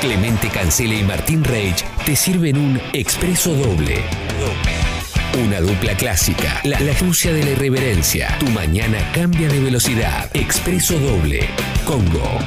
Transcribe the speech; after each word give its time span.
Clemente 0.00 0.48
Cancela 0.48 0.94
y 0.94 1.04
Martín 1.04 1.44
Reich 1.44 1.84
te 2.06 2.16
sirven 2.16 2.56
un 2.56 2.80
expreso 2.94 3.52
doble. 3.52 3.96
Una 5.44 5.60
dupla 5.60 5.94
clásica, 5.94 6.58
la, 6.64 6.80
la 6.80 6.94
de 6.94 7.44
la 7.44 7.50
irreverencia. 7.50 8.34
Tu 8.38 8.46
mañana 8.46 8.98
cambia 9.12 9.46
de 9.48 9.60
velocidad. 9.60 10.30
Expreso 10.32 10.98
doble. 10.98 11.40
Congo. 11.84 12.38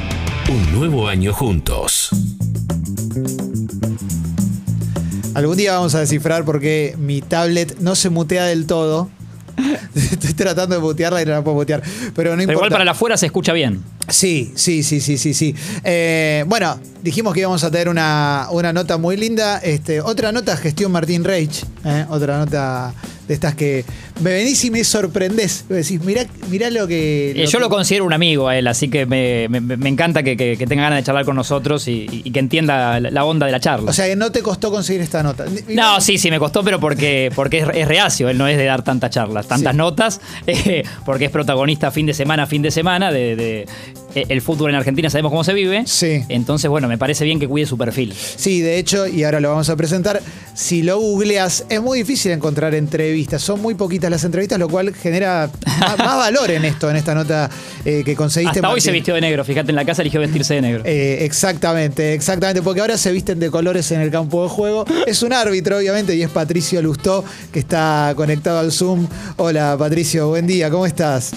Un 0.50 0.79
nuevo 0.79 1.08
año 1.08 1.31
juntos. 1.31 2.10
Algún 5.35 5.56
día 5.56 5.74
vamos 5.74 5.94
a 5.94 5.99
descifrar 5.99 6.46
por 6.46 6.60
qué 6.60 6.96
mi 6.97 7.22
tablet 7.22 7.78
no 7.79 7.94
se 7.96 8.10
mutea 8.10 8.46
del 8.46 8.65
todo. 8.65 9.12
Estoy 9.96 10.33
tratando 10.33 10.76
de 10.76 10.81
mutearla 10.81 11.22
y 11.22 11.26
no 11.26 11.31
la 11.31 11.44
puedo 11.44 11.56
mutear. 11.58 11.81
Pero 12.15 12.36
no 12.36 12.42
importa. 12.42 12.54
igual 12.54 12.72
para 12.72 12.86
la 12.86 12.92
afuera 12.92 13.17
se 13.17 13.26
escucha 13.26 13.54
bien. 13.54 13.83
Sí, 14.10 14.51
sí, 14.56 14.83
sí, 14.83 14.99
sí, 14.99 15.18
sí, 15.18 15.33
sí. 15.33 15.56
Eh, 15.83 16.44
bueno, 16.48 16.80
dijimos 17.02 17.34
que 17.34 17.41
íbamos 17.41 17.63
a 17.63 17.72
tener 17.72 17.90
una, 17.90 18.48
una 18.52 18.73
nota 18.73 18.98
muy 18.98 19.18
linda. 19.18 19.60
Este, 19.60 20.02
otra 20.02 20.32
nota, 20.32 20.58
gestión 20.58 20.91
Martín 20.91 21.24
Reich. 21.24 21.63
¿eh? 21.86 22.05
Otra 22.10 22.38
nota 22.38 22.94
de 23.27 23.34
estas 23.34 23.55
que 23.55 23.86
me 24.22 24.31
venís 24.34 24.63
y 24.66 24.72
me 24.72 24.84
sorprendés. 24.84 25.66
Me 25.70 25.77
decís, 25.77 26.02
mirá, 26.03 26.26
mirá 26.49 26.70
lo 26.70 26.88
que. 26.88 27.31
Eh, 27.31 27.45
yo 27.45 27.52
que- 27.52 27.59
lo 27.59 27.70
considero 27.70 28.05
un 28.05 28.13
amigo 28.13 28.48
a 28.48 28.58
él, 28.58 28.67
así 28.67 28.88
que 28.90 29.05
me, 29.05 29.48
me- 29.49 29.59
me 29.62 29.90
encanta 29.90 30.23
que, 30.23 30.38
que- 30.38 30.55
que 30.58 30.67
tenga 30.67 30.84
ganas 30.84 30.99
de 30.99 31.04
charlar 31.04 31.26
con 31.26 31.35
nosotros 31.35 31.88
y, 31.88 32.08
y 32.12 32.31
que 32.31 32.40
entienda 32.40 32.99
la, 32.99 33.26
onda 33.26 33.45
de 33.45 33.52
la 33.52 33.59
charla. 33.59 33.90
O 33.90 33.94
sea, 33.94 34.05
que 34.07 34.16
no 34.16 34.31
te 34.31 34.41
costó 34.41 34.71
conseguir 34.71 35.02
esta 35.02 35.23
nota. 35.23 35.45
no, 35.70 35.99
sí, 36.02 36.18
sí, 36.18 36.30
me 36.30 36.40
costó, 36.40 36.63
pero 36.63 36.80
porque, 36.80 37.31
porque 37.35 37.59
es, 37.59 37.68
es 37.73 37.88
reacio, 37.88 38.30
él 38.30 38.38
no 38.38 38.48
es 38.48 38.57
de 38.57 38.66
dar 38.66 38.84
tantas 38.84 39.09
charlas, 39.12 39.48
tantas 39.48 39.73
Sí. 39.73 39.77
notas, 39.77 40.21
eh, 40.48 40.84
porque 41.05 41.26
es 41.26 41.32
protagonista 41.32 41.91
fin 41.91 42.05
de 42.05 42.13
semana, 42.13 42.45
fin 42.48 42.62
de 42.62 42.71
semana, 42.71 43.12
de, 43.12 43.35
de- 43.35 43.66
eh, 44.16 44.26
el 44.30 44.41
fútbol 44.41 44.70
en 44.70 44.76
Argentina 44.76 45.09
sabemos 45.09 45.32
cómo 45.32 45.43
se 45.43 45.54
vive. 45.54 45.84
Sí. 45.88 46.21
Entonces, 46.30 46.70
bueno, 46.70 46.88
me 46.88 46.98
parece 46.99 47.26
bien 47.26 47.40
que 47.40 47.48
cuide 47.48 47.66
su 47.66 47.77
perfil. 47.80 48.13
Sí, 48.13 48.62
de 48.62 48.77
hecho, 48.77 49.07
y 49.07 49.23
ahora 49.23 49.40
lo 49.40 49.49
vamos 49.49 49.70
a 49.70 49.76
presentar, 49.76 50.21
si 50.54 50.84
lo 50.84 50.99
googleas, 50.99 51.66
es 51.70 51.82
muy 51.82 51.98
difícil 51.99 52.32
encontrar 52.32 52.76
entrevistas. 52.76 53.41
Son 53.41 53.60
muy 53.60 53.73
poquitas 53.73 54.02
las 54.09 54.23
entrevistas, 54.23 54.59
lo 54.59 54.68
cual 54.68 54.93
genera 54.93 55.49
más, 55.79 55.98
más 55.98 56.18
valor 56.18 56.51
en 56.51 56.65
esto, 56.65 56.90
en 56.90 56.96
esta 56.96 57.13
nota 57.15 57.49
eh, 57.85 58.04
que 58.04 58.15
conseguiste. 58.15 58.60
Hasta 58.60 58.70
hoy 58.70 58.82
se 58.82 58.91
vistió 58.91 59.13
de 59.15 59.21
negro, 59.21 59.43
fíjate, 59.43 59.71
en 59.71 59.76
la 59.76 59.85
casa 59.85 60.01
eligió 60.01 60.20
vestirse 60.20 60.55
de 60.55 60.62
negro. 60.62 60.84
Eh, 60.85 61.20
exactamente, 61.21 62.13
exactamente, 62.13 62.62
porque 62.62 62.82
ahora 62.82 62.98
se 62.98 63.12
visten 63.12 63.40
de 63.40 63.49
colores 63.49 63.91
en 63.91 64.01
el 64.01 64.11
campo 64.11 64.43
de 64.43 64.49
juego. 64.49 64.85
Es 65.07 65.23
un 65.23 65.33
árbitro, 65.33 65.77
obviamente, 65.77 66.15
y 66.15 66.21
es 66.21 66.29
Patricio 66.29 66.81
Lustó, 66.81 67.23
que 67.51 67.59
está 67.59 68.13
conectado 68.15 68.59
al 68.59 68.71
Zoom. 68.71 69.07
Hola, 69.37 69.75
Patricio, 69.77 70.29
buen 70.29 70.47
día, 70.47 70.69
¿cómo 70.69 70.85
estás? 70.85 71.31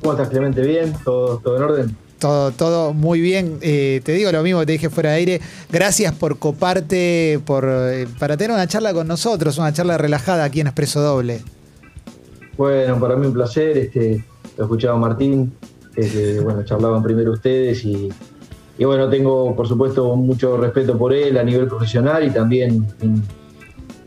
¿Cómo 0.00 0.12
estás, 0.12 0.28
Clemente? 0.28 0.62
¿Bien? 0.62 0.94
¿Todo, 1.04 1.38
todo 1.38 1.56
en 1.56 1.62
orden? 1.62 1.96
Todo, 2.18 2.52
todo 2.52 2.92
muy 2.92 3.20
bien. 3.20 3.58
Eh, 3.62 4.02
te 4.04 4.12
digo 4.12 4.30
lo 4.30 4.42
mismo 4.42 4.60
que 4.60 4.66
te 4.66 4.72
dije 4.72 4.90
fuera 4.90 5.10
de 5.10 5.16
aire. 5.16 5.40
Gracias 5.70 6.12
por 6.14 6.38
coparte, 6.38 7.40
por, 7.46 7.66
eh, 7.66 8.06
para 8.18 8.36
tener 8.36 8.54
una 8.54 8.66
charla 8.66 8.92
con 8.92 9.08
nosotros, 9.08 9.56
una 9.56 9.72
charla 9.72 9.96
relajada 9.96 10.44
aquí 10.44 10.60
en 10.60 10.66
Expreso 10.66 11.00
Doble. 11.00 11.40
Bueno, 12.60 13.00
para 13.00 13.16
mí 13.16 13.26
un 13.26 13.32
placer. 13.32 13.78
Este, 13.78 14.22
lo 14.58 14.64
escuchaba 14.64 14.98
Martín, 14.98 15.50
este, 15.96 16.40
bueno, 16.40 16.62
charlaban 16.62 17.02
primero 17.02 17.32
ustedes 17.32 17.82
y, 17.86 18.10
y 18.76 18.84
bueno, 18.84 19.08
tengo 19.08 19.56
por 19.56 19.66
supuesto 19.66 20.14
mucho 20.14 20.58
respeto 20.58 20.98
por 20.98 21.14
él 21.14 21.38
a 21.38 21.42
nivel 21.42 21.68
profesional 21.68 22.22
y 22.22 22.30
también 22.30 22.86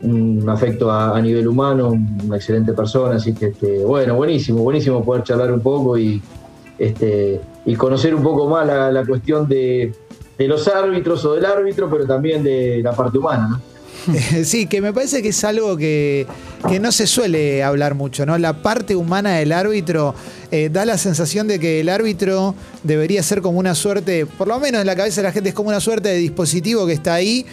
un, 0.02 0.48
afecto 0.48 0.92
a, 0.92 1.20
nivel 1.20 1.48
humano, 1.48 1.88
una 2.24 2.36
excelente 2.36 2.74
persona, 2.74 3.16
así 3.16 3.34
que 3.34 3.46
este, 3.46 3.84
bueno, 3.84 4.14
buenísimo, 4.14 4.62
buenísimo 4.62 5.04
poder 5.04 5.24
charlar 5.24 5.50
un 5.50 5.60
poco 5.60 5.98
y, 5.98 6.22
este, 6.78 7.40
y 7.66 7.74
conocer 7.74 8.14
un 8.14 8.22
poco 8.22 8.48
más 8.48 8.68
la, 8.68 9.04
cuestión 9.04 9.48
de, 9.48 9.92
los 10.38 10.68
árbitros 10.68 11.24
o 11.24 11.34
del 11.34 11.44
árbitro, 11.44 11.90
pero 11.90 12.06
también 12.06 12.44
de 12.44 12.82
la 12.84 12.92
parte 12.92 13.18
humana. 13.18 13.60
Sí, 14.44 14.66
que 14.66 14.80
me 14.80 14.92
parece 14.92 15.22
que 15.22 15.28
es 15.28 15.44
algo 15.44 15.76
que, 15.76 16.26
que 16.68 16.78
no 16.80 16.92
se 16.92 17.06
suele 17.06 17.62
hablar 17.62 17.94
mucho, 17.94 18.26
¿no? 18.26 18.36
La 18.38 18.52
parte 18.62 18.94
humana 18.96 19.32
del 19.36 19.52
árbitro 19.52 20.14
eh, 20.50 20.68
da 20.72 20.84
la 20.84 20.98
sensación 20.98 21.48
de 21.48 21.58
que 21.58 21.80
el 21.80 21.88
árbitro 21.88 22.54
debería 22.82 23.22
ser 23.22 23.40
como 23.42 23.58
una 23.58 23.74
suerte, 23.74 24.26
por 24.26 24.48
lo 24.48 24.58
menos 24.60 24.80
en 24.80 24.86
la 24.86 24.96
cabeza 24.96 25.20
de 25.22 25.28
la 25.28 25.32
gente 25.32 25.48
es 25.50 25.54
como 25.54 25.68
una 25.70 25.80
suerte 25.80 26.08
de 26.10 26.16
dispositivo 26.16 26.86
que 26.86 26.92
está 26.92 27.14
ahí, 27.14 27.46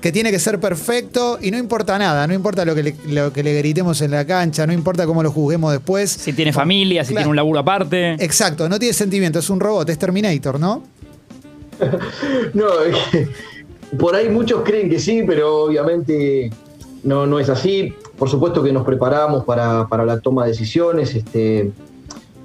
que 0.00 0.12
tiene 0.12 0.30
que 0.30 0.38
ser 0.38 0.60
perfecto 0.60 1.38
y 1.42 1.50
no 1.50 1.58
importa 1.58 1.98
nada, 1.98 2.24
no 2.28 2.32
importa 2.32 2.64
lo 2.64 2.72
que 2.76 2.82
le, 2.84 2.94
lo 3.08 3.32
que 3.32 3.42
le 3.42 3.52
gritemos 3.58 4.00
en 4.00 4.12
la 4.12 4.24
cancha, 4.24 4.64
no 4.64 4.72
importa 4.72 5.04
cómo 5.06 5.24
lo 5.24 5.32
juzguemos 5.32 5.72
después. 5.72 6.10
Si 6.10 6.32
tiene 6.32 6.52
familia, 6.52 7.02
si 7.04 7.08
Claro. 7.10 7.22
tiene 7.24 7.30
un 7.30 7.36
laburo 7.36 7.58
aparte. 7.58 8.12
Exacto, 8.22 8.68
no 8.68 8.78
tiene 8.78 8.94
sentimiento, 8.94 9.40
es 9.40 9.50
un 9.50 9.58
robot, 9.58 9.88
es 9.90 9.98
Terminator, 9.98 10.60
¿no? 10.60 10.84
No, 12.54 12.80
es 12.82 12.96
que 13.10 13.28
por 13.96 14.14
ahí 14.14 14.28
muchos 14.28 14.62
creen 14.64 14.90
que 14.90 14.98
sí, 14.98 15.22
pero 15.26 15.64
obviamente 15.64 16.50
no, 17.04 17.26
no 17.26 17.38
es 17.38 17.48
así. 17.48 17.94
Por 18.18 18.28
supuesto 18.28 18.62
que 18.62 18.72
nos 18.72 18.84
preparamos 18.84 19.44
para, 19.44 19.86
para 19.88 20.04
la 20.04 20.20
toma 20.20 20.44
de 20.44 20.50
decisiones. 20.50 21.14
Este, 21.14 21.70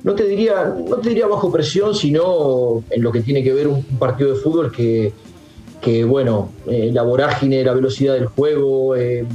no, 0.04 0.14
te 0.16 0.26
diría, 0.26 0.74
no 0.88 0.98
te 0.98 1.10
diría 1.10 1.28
bajo 1.28 1.52
presión, 1.52 1.96
sino 1.96 2.84
en 2.90 3.02
lo 3.02 3.12
que 3.12 3.22
tiene 3.22 3.44
que 3.44 3.54
ver 3.54 3.68
un, 3.68 3.84
partido 3.84 4.34
de 4.34 4.36
fútbol 4.36 4.72
que, 4.72 5.12
que 5.82 6.06
bueno, 6.06 6.50
eh, 6.68 6.92
la 6.94 7.04
vorágine, 7.04 7.64
la 7.64 7.74
velocidad 7.74 8.14
del 8.14 8.28
juego, 8.28 8.96
eh, 8.96 9.26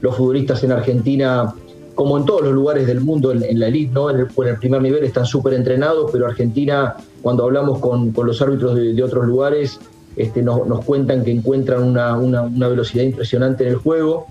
los 0.00 0.16
futbolistas 0.16 0.62
en 0.64 0.72
Argentina, 0.72 1.54
como 1.94 2.16
en 2.16 2.24
todos 2.24 2.42
los 2.42 2.52
lugares 2.52 2.86
del 2.86 3.00
mundo, 3.00 3.32
en, 3.32 3.60
la 3.60 3.66
elite, 3.66 3.92
¿no? 3.92 4.08
en, 4.08 4.20
el, 4.20 4.56
primer 4.58 4.80
nivel 4.80 5.04
están 5.04 5.26
súper 5.26 5.52
entrenados, 5.52 6.10
pero 6.10 6.26
Argentina, 6.26 6.96
cuando 7.20 7.44
hablamos 7.44 7.80
con, 7.80 8.12
con 8.12 8.26
los 8.26 8.40
árbitros 8.40 8.74
de 8.76 9.02
otros 9.02 9.26
lugares, 9.26 9.78
este, 10.22 10.42
nos, 10.42 10.66
nos 10.66 10.84
cuentan 10.84 11.24
que 11.24 11.30
encuentran 11.30 11.82
una, 11.82 12.16
una- 12.16 12.42
una 12.42 12.68
velocidad 12.68 13.04
impresionante 13.04 13.64
en 13.64 13.70
el 13.70 13.76
juego, 13.76 14.26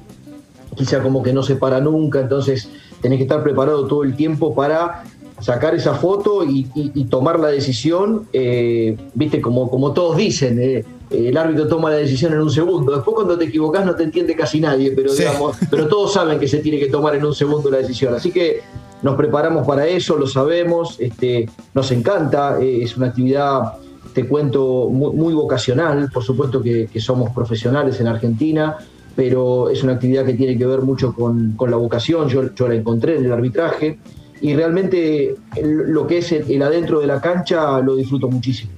quizá 0.76 1.02
como 1.02 1.22
que 1.24 1.34
no 1.34 1.44
se 1.44 1.56
para 1.56 1.80
nunca, 1.82 2.20
entonces 2.22 2.70
tenés 3.02 3.18
que 3.18 3.24
estar 3.24 3.44
preparado 3.44 3.86
todo 3.88 4.04
el 4.04 4.16
tiempo 4.16 4.54
para 4.54 5.04
sacar 5.42 5.74
esa 5.74 5.94
foto 5.96 6.44
y, 6.44 6.68
y- 6.76 6.92
y 6.94 7.06
tomar 7.06 7.40
la 7.40 7.48
decisión, 7.48 8.28
eh, 8.34 8.98
viste, 9.14 9.40
como, 9.42 9.70
como 9.70 9.94
todos 9.94 10.18
dicen, 10.18 10.60
eh, 10.62 10.84
el 11.10 11.36
árbitro 11.38 11.68
toma 11.68 11.90
la 11.90 11.96
decisión 11.96 12.34
en 12.34 12.40
un 12.42 12.52
segundo, 12.52 12.92
después 12.94 13.16
cuando 13.16 13.38
te 13.38 13.46
equivocás 13.46 13.86
no 13.86 13.96
te 13.96 14.04
entiende 14.04 14.36
casi 14.36 14.60
nadie, 14.60 14.92
pero, 14.96 15.10
Sí. 15.10 15.24
digamos, 15.24 15.56
pero 15.72 15.88
todos 15.88 16.14
saben 16.14 16.40
que 16.40 16.48
se 16.48 16.60
tiene 16.60 16.78
que 16.78 16.88
tomar 16.88 17.16
en 17.16 17.26
un 17.26 17.34
segundo 17.34 17.72
la 17.72 17.78
decisión, 17.78 18.14
así 18.14 18.32
que 18.32 18.62
nos 19.02 19.16
preparamos 19.16 19.66
para 19.66 19.88
eso, 19.88 20.18
lo 20.18 20.28
sabemos, 20.28 20.98
este, 21.00 21.50
nos 21.74 21.90
encanta, 21.92 22.60
eh, 22.62 22.84
es 22.84 22.96
una 22.98 23.08
actividad, 23.08 23.74
te 24.14 24.28
cuento, 24.28 24.90
muy, 24.90 25.16
muy 25.16 25.34
vocacional, 25.34 26.10
por 26.14 26.24
supuesto 26.24 26.62
que, 26.62 26.90
somos 27.00 27.32
profesionales 27.32 28.00
en 28.00 28.08
Argentina, 28.08 28.78
pero 29.16 29.70
es 29.70 29.84
una 29.84 29.94
actividad 29.94 30.26
que 30.26 30.34
tiene 30.34 30.58
que 30.58 30.66
ver 30.66 30.82
mucho 30.82 31.14
con, 31.14 31.56
la 31.68 31.78
vocación, 31.78 32.30
yo, 32.30 32.68
la 32.68 32.76
encontré 32.76 33.18
en 33.18 33.26
el 33.26 33.32
arbitraje, 33.32 34.00
y 34.42 34.54
realmente 34.56 35.36
lo 35.62 36.08
que 36.08 36.20
es 36.20 36.32
el, 36.32 36.50
el 36.50 36.62
adentro 36.62 37.02
de 37.02 37.08
la 37.08 37.20
cancha 37.20 37.80
lo 37.82 37.96
disfruto 37.96 38.30
muchísimo. 38.30 38.72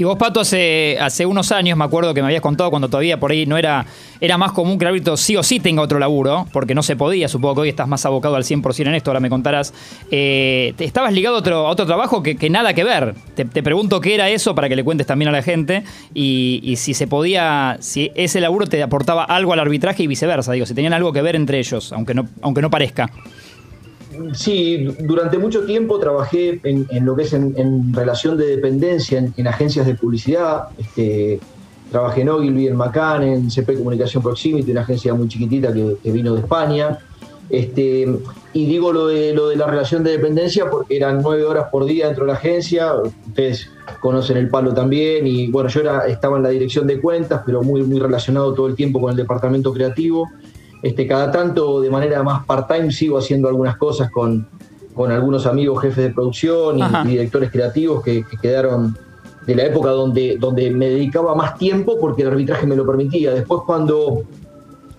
Y 0.00 0.04
vos, 0.04 0.16
Pato, 0.16 0.40
hace, 0.40 0.96
hace 0.98 1.26
unos 1.26 1.52
años, 1.52 1.76
me 1.76 1.84
acuerdo 1.84 2.14
que 2.14 2.22
me 2.22 2.28
habías 2.28 2.40
contado 2.40 2.70
cuando 2.70 2.88
todavía 2.88 3.20
por 3.20 3.32
ahí 3.32 3.44
no 3.44 3.58
era, 3.58 3.84
era 4.18 4.38
más 4.38 4.52
común 4.52 4.78
que 4.78 4.86
el 4.86 4.88
árbitro 4.88 5.14
sí 5.18 5.36
o 5.36 5.42
sí 5.42 5.60
tenga 5.60 5.82
otro 5.82 5.98
laburo, 5.98 6.46
porque 6.54 6.74
no 6.74 6.82
se 6.82 6.96
podía, 6.96 7.28
supongo 7.28 7.56
que 7.56 7.60
hoy 7.60 7.68
estás 7.68 7.86
más 7.86 8.06
abocado 8.06 8.34
al 8.36 8.44
100% 8.44 8.86
en 8.86 8.94
esto, 8.94 9.10
ahora 9.10 9.20
me 9.20 9.28
contarás. 9.28 9.74
Eh, 10.10 10.72
estabas 10.78 11.12
ligado 11.12 11.36
a 11.36 11.40
otro, 11.40 11.66
a 11.66 11.70
otro 11.70 11.84
trabajo 11.84 12.22
que, 12.22 12.38
que 12.38 12.48
nada 12.48 12.72
que 12.72 12.82
ver. 12.82 13.14
Te, 13.34 13.44
te 13.44 13.62
pregunto 13.62 14.00
qué 14.00 14.14
era 14.14 14.30
eso 14.30 14.54
para 14.54 14.70
que 14.70 14.76
le 14.76 14.84
cuentes 14.84 15.06
también 15.06 15.28
a 15.28 15.32
la 15.32 15.42
gente 15.42 15.84
y, 16.14 16.60
y 16.62 16.76
si 16.76 16.94
se 16.94 17.06
podía, 17.06 17.76
si 17.80 18.10
ese 18.14 18.40
laburo 18.40 18.66
te 18.68 18.82
aportaba 18.82 19.24
algo 19.24 19.52
al 19.52 19.60
arbitraje 19.60 20.04
y 20.04 20.06
viceversa, 20.06 20.52
digo, 20.52 20.64
si 20.64 20.72
tenían 20.72 20.94
algo 20.94 21.12
que 21.12 21.20
ver 21.20 21.36
entre 21.36 21.58
ellos, 21.58 21.92
aunque 21.92 22.14
no, 22.14 22.26
aunque 22.40 22.62
no 22.62 22.70
parezca. 22.70 23.10
Sí, 24.32 24.88
durante 25.00 25.38
mucho 25.38 25.64
tiempo 25.64 25.98
trabajé 25.98 26.60
en, 26.64 26.86
lo 27.04 27.14
que 27.14 27.22
es 27.22 27.32
en, 27.32 27.92
relación 27.92 28.36
de 28.36 28.46
dependencia 28.46 29.18
en, 29.18 29.32
en 29.36 29.46
agencias 29.46 29.86
de 29.86 29.94
publicidad. 29.94 30.68
Este, 30.78 31.40
trabajé 31.90 32.22
en 32.22 32.30
Ogilvy, 32.30 32.68
en 32.68 32.76
Macan, 32.76 33.22
en 33.22 33.50
CP 33.50 33.76
Comunicación 33.76 34.22
Proximity, 34.22 34.70
una 34.70 34.82
agencia 34.82 35.14
muy 35.14 35.28
chiquitita 35.28 35.72
que, 35.72 35.96
que 36.02 36.12
vino 36.12 36.34
de 36.34 36.40
España. 36.40 36.98
Este, 37.50 38.08
y 38.52 38.66
digo 38.66 38.92
lo 38.92 39.08
de, 39.08 39.34
lo 39.34 39.48
de 39.48 39.56
la 39.56 39.66
relación 39.66 40.04
de 40.04 40.12
dependencia 40.12 40.70
porque 40.70 40.96
eran 40.96 41.20
nueve 41.20 41.44
horas 41.44 41.66
por 41.70 41.84
día 41.84 42.06
dentro 42.06 42.24
de 42.24 42.32
la 42.32 42.38
agencia. 42.38 42.94
Ustedes 43.26 43.68
conocen 44.00 44.36
el 44.36 44.48
palo 44.48 44.72
también. 44.72 45.26
Y 45.26 45.48
bueno, 45.48 45.68
yo 45.68 45.80
era, 45.80 46.06
estaba 46.06 46.36
en 46.36 46.44
la 46.44 46.50
dirección 46.50 46.86
de 46.86 47.00
cuentas, 47.00 47.42
pero 47.44 47.62
muy, 47.62 47.82
muy 47.82 47.98
relacionado 47.98 48.54
todo 48.54 48.68
el 48.68 48.76
tiempo 48.76 49.00
con 49.00 49.10
el 49.10 49.16
departamento 49.16 49.72
creativo. 49.72 50.28
Este, 50.82 51.06
cada 51.06 51.30
tanto 51.30 51.80
de 51.80 51.90
manera 51.90 52.22
más 52.22 52.44
part-time 52.46 52.90
sigo 52.90 53.18
haciendo 53.18 53.48
algunas 53.48 53.76
cosas 53.76 54.10
con, 54.10 54.46
con 54.94 55.10
algunos 55.12 55.46
amigos 55.46 55.82
jefes 55.82 56.04
de 56.04 56.10
producción 56.10 56.78
y, 56.78 57.08
directores 57.08 57.50
creativos 57.50 58.02
que, 58.02 58.24
que 58.24 58.36
quedaron 58.38 58.96
de 59.46 59.54
la 59.54 59.64
época 59.64 59.90
donde, 59.90 60.36
donde 60.38 60.70
me 60.70 60.88
dedicaba 60.88 61.34
más 61.34 61.56
tiempo 61.58 61.98
porque 62.00 62.22
el 62.22 62.28
arbitraje 62.28 62.66
me 62.66 62.76
lo 62.76 62.86
permitía. 62.86 63.32
Después 63.32 63.62
cuando 63.66 64.22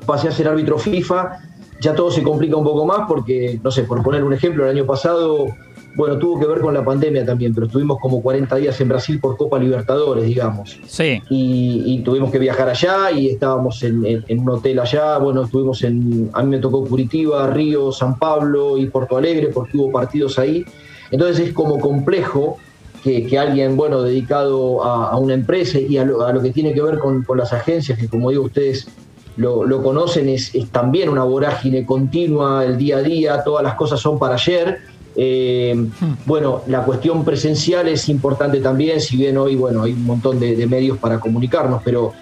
pasé 0.05 0.27
a 0.27 0.31
ser 0.31 0.47
árbitro 0.47 0.77
FIFA, 0.77 1.39
ya 1.79 1.95
todo 1.95 2.11
se 2.11 2.21
complica 2.21 2.55
un 2.55 2.63
poco 2.63 2.85
más 2.85 3.07
porque, 3.07 3.59
no 3.63 3.71
sé, 3.71 3.83
por 3.83 4.03
poner 4.03 4.23
un 4.23 4.33
ejemplo, 4.33 4.63
el 4.63 4.77
año 4.77 4.85
pasado 4.85 5.47
bueno, 5.93 6.17
tuvo 6.17 6.39
que 6.39 6.45
ver 6.45 6.61
con 6.61 6.73
la 6.73 6.85
pandemia 6.85 7.25
también, 7.25 7.53
pero 7.53 7.67
estuvimos 7.67 7.99
como 7.99 8.21
40 8.21 8.55
días 8.55 8.79
en 8.79 8.87
Brasil 8.87 9.19
por 9.19 9.35
Copa 9.35 9.59
Libertadores, 9.59 10.25
digamos. 10.25 10.79
Sí. 10.87 11.21
Y, 11.29 12.01
tuvimos 12.03 12.31
que 12.31 12.39
viajar 12.39 12.69
allá 12.69 13.11
y 13.11 13.29
estábamos 13.29 13.83
en, 13.83 14.23
un 14.29 14.49
hotel 14.49 14.79
allá. 14.79 15.17
Bueno, 15.17 15.43
estuvimos 15.43 15.83
en. 15.83 16.29
A 16.33 16.43
mí 16.43 16.49
me 16.49 16.59
tocó 16.59 16.85
Curitiba, 16.85 17.47
Río, 17.47 17.91
San 17.91 18.17
Pablo 18.17 18.77
y 18.77 18.87
Porto 18.87 19.17
Alegre 19.17 19.47
porque 19.47 19.77
hubo 19.77 19.91
partidos 19.91 20.39
ahí. 20.39 20.65
Entonces 21.11 21.47
es 21.47 21.53
como 21.53 21.79
complejo 21.79 22.57
que, 23.03 23.37
alguien, 23.37 23.75
bueno, 23.75 24.01
dedicado 24.01 24.83
a, 24.83 25.17
una 25.17 25.33
empresa 25.33 25.77
y 25.79 25.97
a 25.97 26.05
lo, 26.05 26.41
que 26.41 26.51
tiene 26.51 26.73
que 26.73 26.81
ver 26.81 26.99
con, 26.99 27.25
las 27.35 27.51
agencias, 27.51 27.99
que 27.99 28.07
como 28.07 28.29
digo, 28.29 28.43
ustedes 28.43 28.87
lo, 29.35 29.83
conocen, 29.83 30.29
es, 30.29 30.53
es 30.55 30.69
también 30.69 31.09
una 31.09 31.23
vorágine 31.23 31.85
continua, 31.85 32.63
el 32.63 32.77
día 32.77 32.97
a 32.97 33.01
día, 33.01 33.43
todas 33.43 33.63
las 33.63 33.75
cosas 33.75 33.99
son 33.99 34.19
para 34.19 34.35
ayer 34.35 34.90
eh. 35.15 35.87
Bueno, 36.25 36.61
la 36.67 36.83
cuestión 36.83 37.23
presencial 37.25 37.87
es 37.87 38.07
importante 38.09 38.59
también, 38.59 39.01
si 39.01 39.17
bien 39.17 39.37
hoy, 39.37 39.55
bueno, 39.55 39.83
hay 39.83 39.93
un 39.93 40.05
montón 40.05 40.39
de, 40.39 40.65
medios 40.67 40.97
para 40.97 41.19
comunicarnos, 41.19 41.81
pero 41.83 42.13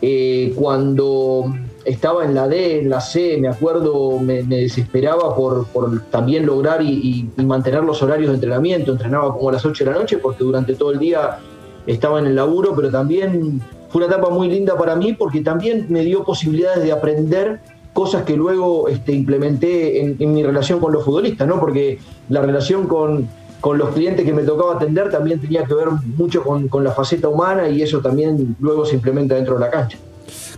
eh, 0.00 0.52
cuando 0.56 1.52
estaba 1.84 2.24
en 2.24 2.34
la 2.34 2.46
D, 2.48 2.80
en 2.80 2.90
la 2.90 3.00
C, 3.00 3.36
me 3.38 3.48
acuerdo, 3.48 4.18
me, 4.18 4.42
desesperaba 4.42 5.34
por, 5.34 5.66
también 6.10 6.46
lograr 6.46 6.82
y, 6.82 7.30
mantener 7.36 7.82
los 7.82 8.02
horarios 8.02 8.28
de 8.28 8.34
entrenamiento. 8.34 8.92
Entrenaba 8.92 9.32
como 9.32 9.48
a 9.48 9.52
las 9.52 9.64
8 9.64 9.84
de 9.84 9.90
la 9.90 9.98
noche 9.98 10.18
porque 10.18 10.44
durante 10.44 10.74
todo 10.74 10.92
el 10.92 10.98
día 10.98 11.38
estaba 11.86 12.18
en 12.18 12.26
el 12.26 12.36
laburo, 12.36 12.74
pero 12.76 12.90
también 12.90 13.60
fue 13.88 14.04
una 14.04 14.14
etapa 14.14 14.30
muy 14.30 14.48
linda 14.48 14.76
para 14.76 14.94
mí 14.96 15.14
porque 15.14 15.40
también 15.40 15.86
me 15.88 16.04
dio 16.04 16.24
posibilidades 16.24 16.84
de 16.84 16.92
aprender 16.92 17.60
cosas 17.98 18.22
que 18.22 18.36
luego 18.36 18.88
este, 18.88 19.10
implementé 19.10 20.00
en, 20.00 20.32
mi 20.32 20.44
relación 20.44 20.78
con 20.78 20.92
los 20.92 21.04
futbolistas, 21.04 21.48
¿no? 21.48 21.58
Porque 21.58 21.98
la 22.28 22.40
relación 22.42 22.86
con, 22.86 23.28
los 23.76 23.88
clientes 23.92 24.24
que 24.24 24.32
me 24.32 24.44
tocaba 24.44 24.76
atender 24.76 25.10
también 25.10 25.40
tenía 25.40 25.64
que 25.64 25.74
ver 25.74 25.88
mucho 26.16 26.44
con, 26.44 26.84
la 26.84 26.92
faceta 26.92 27.26
humana 27.26 27.68
y 27.68 27.82
eso 27.82 27.98
también 27.98 28.54
luego 28.60 28.86
se 28.86 28.94
implementa 28.94 29.34
dentro 29.34 29.54
de 29.54 29.60
la 29.62 29.70
cancha. 29.72 29.98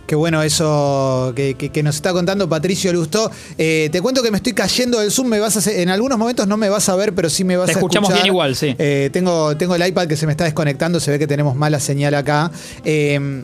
Qué 0.05 0.13
bueno 0.13 0.43
eso 0.43 1.33
que, 1.35 1.81
nos 1.83 1.95
está 1.95 2.13
contando 2.13 2.47
Patricio 2.47 2.93
Lustó. 2.93 3.31
Eh, 3.57 3.89
te 3.91 4.03
cuento 4.03 4.21
que 4.21 4.29
me 4.29 4.37
estoy 4.37 4.53
cayendo 4.53 4.99
del 4.99 5.09
Zoom, 5.09 5.27
me 5.27 5.39
vas 5.39 5.65
a 5.65 5.71
en 5.71 5.89
algunos 5.89 6.19
momentos 6.19 6.47
no 6.47 6.57
me 6.57 6.69
vas 6.69 6.89
a 6.89 6.95
ver, 6.95 7.15
pero 7.15 7.27
sí 7.27 7.43
me 7.43 7.57
vas 7.57 7.69
a 7.69 7.71
escuchamos 7.71 8.09
escuchar. 8.09 8.23
bien 8.23 8.35
igual, 8.35 8.55
sí. 8.55 8.75
Eh, 8.77 9.09
tengo, 9.11 9.57
tengo 9.57 9.73
el 9.73 9.87
iPad 9.87 10.05
que 10.05 10.15
se 10.15 10.27
me 10.27 10.33
está 10.33 10.43
desconectando, 10.43 10.99
se 10.99 11.09
ve 11.09 11.17
que 11.17 11.25
tenemos 11.25 11.55
mala 11.55 11.79
señal 11.79 12.13
acá. 12.13 12.51
Eh, 12.85 13.43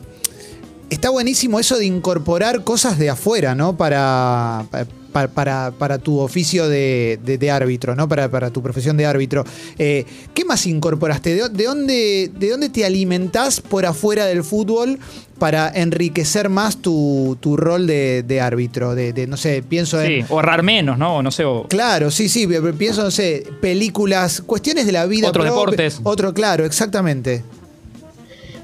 está 0.90 1.10
buenísimo 1.10 1.60
eso 1.60 1.76
de 1.78 1.86
incorporar 1.86 2.64
cosas 2.64 2.98
de 2.98 3.10
afuera, 3.10 3.54
¿no? 3.54 3.76
Para, 3.76 4.64
para, 5.12 5.72
para, 5.72 5.98
tu 5.98 6.18
oficio 6.18 6.68
de, 6.68 7.50
árbitro, 7.52 7.94
¿no? 7.94 8.08
Para, 8.08 8.30
para, 8.30 8.50
tu 8.50 8.62
profesión 8.62 8.96
de 8.96 9.06
árbitro. 9.06 9.44
Eh, 9.78 10.04
¿Qué 10.34 10.44
más 10.44 10.66
incorporaste? 10.66 11.34
¿De, 11.34 11.64
dónde, 11.64 12.30
¿De 12.34 12.50
dónde 12.50 12.68
te 12.68 12.84
alimentás 12.84 13.60
por 13.60 13.86
afuera 13.86 14.26
del 14.26 14.44
fútbol 14.44 14.98
para 15.38 15.68
enriquecer 15.68 16.48
más 16.48 16.78
tu, 16.78 17.36
rol 17.56 17.86
de, 17.86 18.40
árbitro? 18.40 18.94
De, 18.94 19.26
no 19.26 19.36
sé, 19.36 19.62
pienso 19.62 20.00
en. 20.00 20.22
Sí, 20.22 20.26
o 20.28 20.36
ahorrar 20.36 20.62
menos, 20.62 20.98
¿no? 20.98 21.22
No 21.22 21.30
sé. 21.30 21.44
Claro, 21.68 22.10
sí, 22.10 22.28
sí. 22.28 22.46
Pienso, 22.78 23.02
no 23.02 23.10
sé, 23.10 23.44
películas, 23.60 24.40
cuestiones 24.42 24.86
de 24.86 24.92
la 24.92 25.06
vida. 25.06 25.28
Otros 25.28 25.44
deportes. 25.44 26.00
Otro, 26.02 26.32
claro, 26.32 26.64
exactamente. 26.64 27.42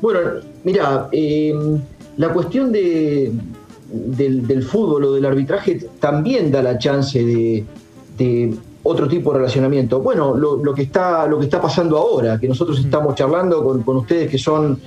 Bueno, 0.00 0.20
mira. 0.62 1.08
Eh 1.12 1.52
la 2.16 2.32
cuestión 2.32 2.70
de, 2.70 3.32
del, 3.90 4.62
fútbol 4.62 5.04
o 5.04 5.12
del 5.14 5.24
arbitraje 5.24 5.78
también 5.98 6.50
da 6.50 6.62
la 6.62 6.78
chance 6.78 7.24
de, 7.24 8.54
otro 8.82 9.08
tipo 9.08 9.32
de 9.32 9.38
relacionamiento. 9.38 10.00
Bueno, 10.00 10.36
lo, 10.36 10.74
que 10.74 10.82
está, 10.82 11.26
lo 11.26 11.38
que 11.38 11.46
está 11.46 11.60
pasando 11.60 11.96
ahora, 11.96 12.38
que 12.38 12.46
nosotros 12.48 12.80
mm. 12.80 12.84
estamos 12.84 13.14
charlando 13.14 13.82
con, 13.82 13.96
ustedes 13.96 14.30
que 14.30 14.38
son 14.38 14.78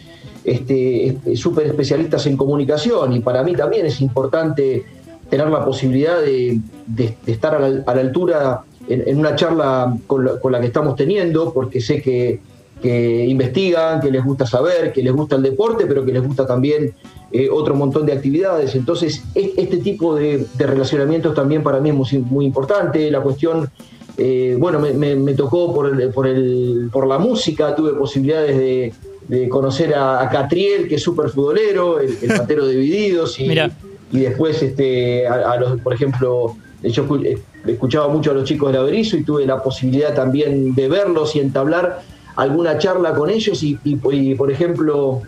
este, 0.43 1.17
súper 1.35 1.67
especialistas 1.67 2.25
en 2.27 2.37
comunicación 2.37 3.13
y 3.13 3.19
para 3.19 3.43
mí 3.43 3.55
también 3.55 3.85
es 3.85 3.99
importante 3.99 4.85
tener 5.29 5.49
la 5.49 5.65
posibilidad 5.65 6.21
de, 6.21 6.61
estar 7.25 7.55
a 7.55 7.69
la, 7.69 7.83
altura 8.01 8.61
en, 8.87 9.17
una 9.17 9.35
charla 9.35 9.97
con 10.07 10.23
la, 10.25 10.59
que 10.61 10.67
estamos 10.67 10.95
teniendo, 10.95 11.51
porque 11.51 11.81
sé 11.81 12.01
que, 12.01 12.39
que 12.81 13.25
investigan, 13.25 13.99
que 13.99 14.11
les 14.11 14.23
gusta 14.23 14.45
saber, 14.45 14.93
que 14.93 15.01
les 15.01 15.13
gusta 15.13 15.35
el 15.35 15.43
deporte, 15.43 15.85
pero 15.85 16.05
que 16.05 16.11
les 16.11 16.25
gusta 16.25 16.45
también 16.45 16.93
eh, 17.31 17.49
otro 17.51 17.75
montón 17.75 18.05
de 18.05 18.13
actividades. 18.13 18.75
Entonces, 18.75 19.23
este 19.33 19.77
tipo 19.77 20.15
de, 20.15 20.45
relacionamientos 20.57 21.33
también 21.33 21.63
para 21.63 21.79
mí 21.79 21.89
es 21.89 22.13
muy, 22.13 22.45
importante. 22.45 23.09
La 23.11 23.21
cuestión, 23.21 23.69
eh, 24.17 24.55
bueno, 24.59 24.79
me, 24.79 25.33
tocó 25.33 25.73
por, 25.73 26.13
por, 26.13 26.27
el, 26.27 26.89
por 26.91 27.07
la 27.07 27.17
música, 27.17 27.75
tuve 27.75 27.93
posibilidades 27.93 28.57
de, 28.57 29.49
conocer 29.49 29.93
a, 29.93 30.29
Catriel, 30.31 30.87
que 30.87 30.95
es 30.95 31.03
súper 31.03 31.29
futbolero, 31.29 31.99
el, 31.99 32.17
el 32.21 32.27
patero 32.37 32.65
de 32.65 32.75
Divididos, 32.75 33.39
y, 33.39 33.51
y 34.11 34.19
después, 34.19 34.61
este, 34.63 35.27
a, 35.27 35.57
los, 35.57 35.81
por 35.81 35.93
ejemplo, 35.93 36.55
yo 36.83 37.05
escuchaba 37.65 38.07
mucho 38.07 38.31
a 38.31 38.33
los 38.35 38.45
chicos 38.45 38.71
de 38.71 38.79
Berizo 38.79 39.17
y 39.17 39.23
tuve 39.23 39.45
la 39.45 39.61
posibilidad 39.61 40.13
también 40.13 40.75
de 40.75 40.87
verlos 40.87 41.35
y 41.35 41.39
entablar 41.39 42.01
alguna 42.37 42.77
charla 42.77 43.13
con 43.13 43.29
ellos 43.29 43.61
y, 43.63 43.77
y 43.83 44.35
por 44.35 44.51
ejemplo, 44.51 45.21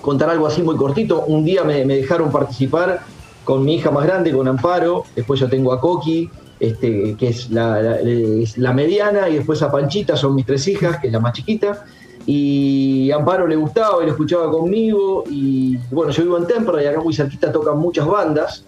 contar 0.00 0.30
algo 0.30 0.46
así 0.46 0.62
muy 0.62 0.76
cortito. 0.76 1.24
Un 1.26 1.44
día 1.44 1.64
me, 1.64 1.84
dejaron 1.84 2.30
participar 2.30 3.00
con 3.44 3.64
mi 3.64 3.76
hija 3.76 3.90
más 3.90 4.06
grande, 4.06 4.32
con 4.32 4.46
Amparo, 4.48 5.04
después 5.16 5.40
yo 5.40 5.48
tengo 5.48 5.72
a 5.72 5.80
Coqui, 5.80 6.30
este, 6.58 7.16
que 7.16 7.28
es 7.28 7.50
la, 7.50 8.72
mediana, 8.74 9.28
y 9.28 9.36
después 9.36 9.62
a 9.62 9.70
Panchita, 9.70 10.16
son 10.16 10.34
mis 10.34 10.46
tres 10.46 10.66
hijas, 10.68 10.98
que 10.98 11.06
es 11.06 11.12
la 11.12 11.20
más 11.20 11.32
chiquita. 11.32 11.84
Y 12.26 13.10
a 13.10 13.16
Amparo 13.16 13.46
le 13.46 13.56
gustaba 13.56 14.02
y 14.02 14.06
lo 14.06 14.12
escuchaba 14.12 14.50
conmigo. 14.50 15.24
Y 15.28 15.78
bueno, 15.90 16.12
yo 16.12 16.22
vivo 16.22 16.38
en 16.38 16.46
Temperley, 16.46 16.84
y 16.84 16.88
acá 16.88 17.00
muy 17.00 17.14
cerquita 17.14 17.50
tocan 17.50 17.78
muchas 17.78 18.06
bandas, 18.06 18.64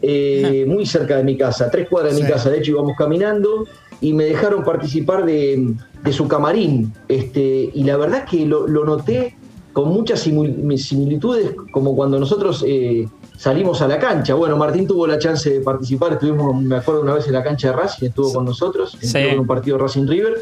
eh, 0.00 0.64
muy 0.66 0.86
cerca 0.86 1.16
de 1.16 1.24
mi 1.24 1.36
casa, 1.36 1.70
tres 1.70 1.88
cuadras 1.88 2.16
de 2.16 2.22
mi 2.22 2.28
casa. 2.28 2.50
De 2.50 2.58
hecho, 2.58 2.72
íbamos 2.72 2.96
caminando 2.96 3.66
y 4.00 4.12
me 4.12 4.24
dejaron 4.24 4.64
participar 4.64 5.24
de, 5.24 5.74
su 6.10 6.28
camarín. 6.28 6.92
Este, 7.08 7.70
y 7.72 7.84
la 7.84 7.96
verdad 7.96 8.24
es 8.24 8.30
que 8.30 8.46
lo, 8.46 8.66
noté 8.66 9.36
con 9.72 9.88
muchas 9.88 10.20
similitudes 10.20 11.54
como 11.72 11.96
cuando 11.96 12.18
nosotros 12.20 12.64
eh, 12.66 13.08
salimos 13.36 13.82
a 13.82 13.88
la 13.88 13.98
cancha. 13.98 14.34
Bueno, 14.34 14.56
Martín 14.56 14.86
tuvo 14.86 15.06
la 15.06 15.18
chance 15.18 15.50
de 15.50 15.60
participar, 15.60 16.12
estuvimos, 16.12 16.60
me 16.62 16.76
acuerdo 16.76 17.02
una 17.02 17.14
vez 17.14 17.26
en 17.26 17.32
la 17.32 17.42
cancha 17.42 17.68
de 17.68 17.76
Racing, 17.76 18.06
estuvo 18.06 18.32
con 18.32 18.44
nosotros, 18.44 18.96
en 19.14 19.40
un 19.40 19.46
partido 19.46 19.78
Racing 19.78 20.06
River, 20.06 20.40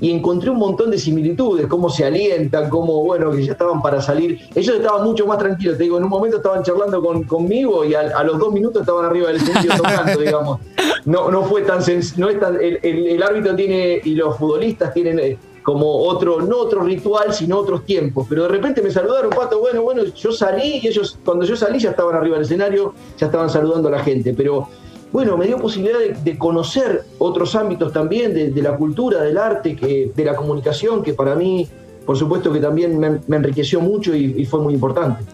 y 0.00 0.10
encontré 0.10 0.50
un 0.50 0.58
montón 0.58 0.90
de 0.90 0.98
similitudes, 0.98 1.66
cómo 1.66 1.88
se 1.90 2.04
alientan, 2.04 2.68
cómo, 2.68 3.04
bueno, 3.04 3.30
que 3.30 3.44
ya 3.44 3.52
estaban 3.52 3.82
para 3.82 4.00
salir. 4.00 4.40
Ellos 4.54 4.76
estaban 4.76 5.04
mucho 5.04 5.26
más 5.26 5.38
tranquilos, 5.38 5.76
te 5.76 5.84
digo, 5.84 5.98
en 5.98 6.04
un 6.04 6.10
momento 6.10 6.38
estaban 6.38 6.62
charlando 6.62 7.02
con, 7.02 7.24
conmigo 7.24 7.84
y 7.84 7.94
a, 7.94 8.22
los 8.24 8.38
dos 8.38 8.52
minutos 8.52 8.82
estaban 8.82 9.04
arriba 9.04 9.28
del 9.28 9.36
escenario 9.36 9.72
tocando, 9.76 10.20
digamos. 10.20 10.60
No, 11.04 11.30
no 11.30 11.44
fue 11.44 11.62
tan, 11.62 11.80
no 12.16 12.28
es 12.28 12.40
tan 12.40 12.56
el, 12.60 12.78
el, 12.82 13.22
árbitro 13.22 13.54
tiene 13.54 14.00
y 14.02 14.14
los 14.14 14.36
futbolistas 14.36 14.92
tienen 14.94 15.18
eh, 15.18 15.38
como 15.62 15.86
otro, 16.02 16.40
no 16.40 16.58
otro 16.58 16.82
ritual, 16.82 17.32
sino 17.32 17.58
otros 17.58 17.84
tiempos. 17.84 18.26
Pero 18.28 18.44
de 18.44 18.48
repente 18.48 18.82
me 18.82 18.90
saludaron, 18.90 19.30
Pato, 19.30 19.60
bueno, 19.60 19.82
bueno, 19.82 20.04
yo 20.04 20.32
salí 20.32 20.80
y 20.82 20.88
ellos, 20.88 21.18
cuando 21.24 21.44
yo 21.44 21.56
salí 21.56 21.78
ya 21.78 21.90
estaban 21.90 22.14
arriba 22.14 22.36
del 22.36 22.44
escenario, 22.44 22.94
ya 23.18 23.26
estaban 23.26 23.50
saludando 23.50 23.88
a 23.88 23.92
la 23.92 24.00
gente. 24.00 24.34
Pero 24.34 24.68
bueno, 25.12 25.36
me 25.36 25.46
dio 25.46 25.58
posibilidad 25.58 25.98
de, 25.98 26.38
conocer 26.38 27.04
otros 27.18 27.54
ámbitos 27.54 27.92
también, 27.92 28.34
de, 28.34 28.62
la 28.62 28.76
cultura, 28.76 29.22
del 29.22 29.38
arte, 29.38 29.76
que, 29.76 30.10
de 30.14 30.24
la 30.24 30.34
comunicación, 30.34 31.02
que 31.02 31.14
para 31.14 31.34
mí, 31.34 31.68
por 32.04 32.16
supuesto 32.16 32.52
que 32.52 32.60
también 32.60 32.98
me, 32.98 33.36
enriqueció 33.36 33.80
mucho 33.80 34.14
y 34.14 34.44
fue 34.46 34.60
muy 34.60 34.74
importante. 34.74 35.24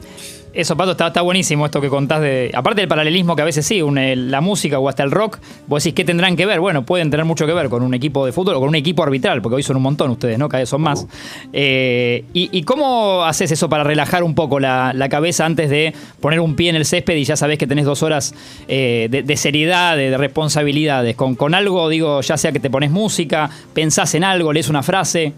Eso, 0.52 0.76
Pato, 0.76 0.92
está, 0.92 1.20
buenísimo 1.20 1.66
esto 1.66 1.80
que 1.80 1.88
contás 1.88 2.20
de. 2.20 2.50
Aparte 2.54 2.80
del 2.80 2.88
paralelismo 2.88 3.36
que 3.36 3.42
a 3.42 3.44
veces 3.44 3.66
sí, 3.66 3.82
la 3.82 4.40
música 4.40 4.78
o 4.78 4.88
hasta 4.88 5.02
el 5.02 5.10
rock, 5.10 5.38
vos 5.66 5.82
decís, 5.82 5.94
¿qué 5.94 6.04
tendrán 6.04 6.36
que 6.36 6.46
ver? 6.46 6.60
Bueno, 6.60 6.84
pueden 6.84 7.10
tener 7.10 7.26
mucho 7.26 7.46
que 7.46 7.52
ver 7.52 7.68
con 7.68 7.82
un 7.82 7.94
equipo 7.94 8.24
de 8.24 8.32
fútbol 8.32 8.56
o 8.56 8.60
con 8.60 8.68
un 8.68 8.74
equipo 8.74 9.02
arbitral, 9.02 9.42
porque 9.42 9.56
hoy 9.56 9.62
son 9.62 9.76
un 9.76 9.82
montón 9.82 10.10
ustedes, 10.10 10.38
¿no? 10.38 10.48
Cada 10.48 10.62
vez 10.62 10.68
son 10.68 10.82
más. 10.82 11.06
Eh, 11.52 12.24
y, 12.32 12.62
cómo 12.62 13.24
haces 13.24 13.50
eso 13.50 13.68
para 13.68 13.84
relajar 13.84 14.22
un 14.22 14.34
poco 14.34 14.60
la, 14.60 15.08
cabeza 15.10 15.46
antes 15.46 15.70
de 15.70 15.94
poner 16.20 16.40
un 16.40 16.54
pie 16.54 16.70
en 16.70 16.76
el 16.76 16.84
césped 16.84 17.16
y 17.16 17.24
ya 17.24 17.36
sabés 17.36 17.56
que 17.58 17.66
tenés 17.66 17.86
dos 17.86 18.02
horas 18.02 18.34
eh, 18.68 19.08
de, 19.10 19.36
seriedad, 19.36 19.96
de, 19.96 20.16
responsabilidades? 20.16 21.16
Con, 21.16 21.34
con 21.34 21.54
algo, 21.54 21.88
digo, 21.88 22.20
ya 22.20 22.36
sea 22.36 22.52
que 22.52 22.60
te 22.60 22.70
pones 22.70 22.90
música, 22.90 23.50
pensás 23.72 24.14
en 24.14 24.24
algo, 24.24 24.52
lees 24.52 24.68
una 24.68 24.82
frase. 24.82 25.32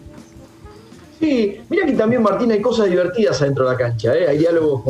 Sí, 1.21 1.61
mira 1.69 1.85
que 1.85 1.93
también, 1.93 2.23
Martín, 2.23 2.51
hay 2.51 2.63
cosas 2.63 2.89
divertidas 2.89 3.43
adentro 3.43 3.67
de 3.67 3.73
la 3.73 3.77
cancha. 3.77 4.15
¿eh? 4.15 4.27
Hay 4.27 4.39
diálogos 4.39 4.83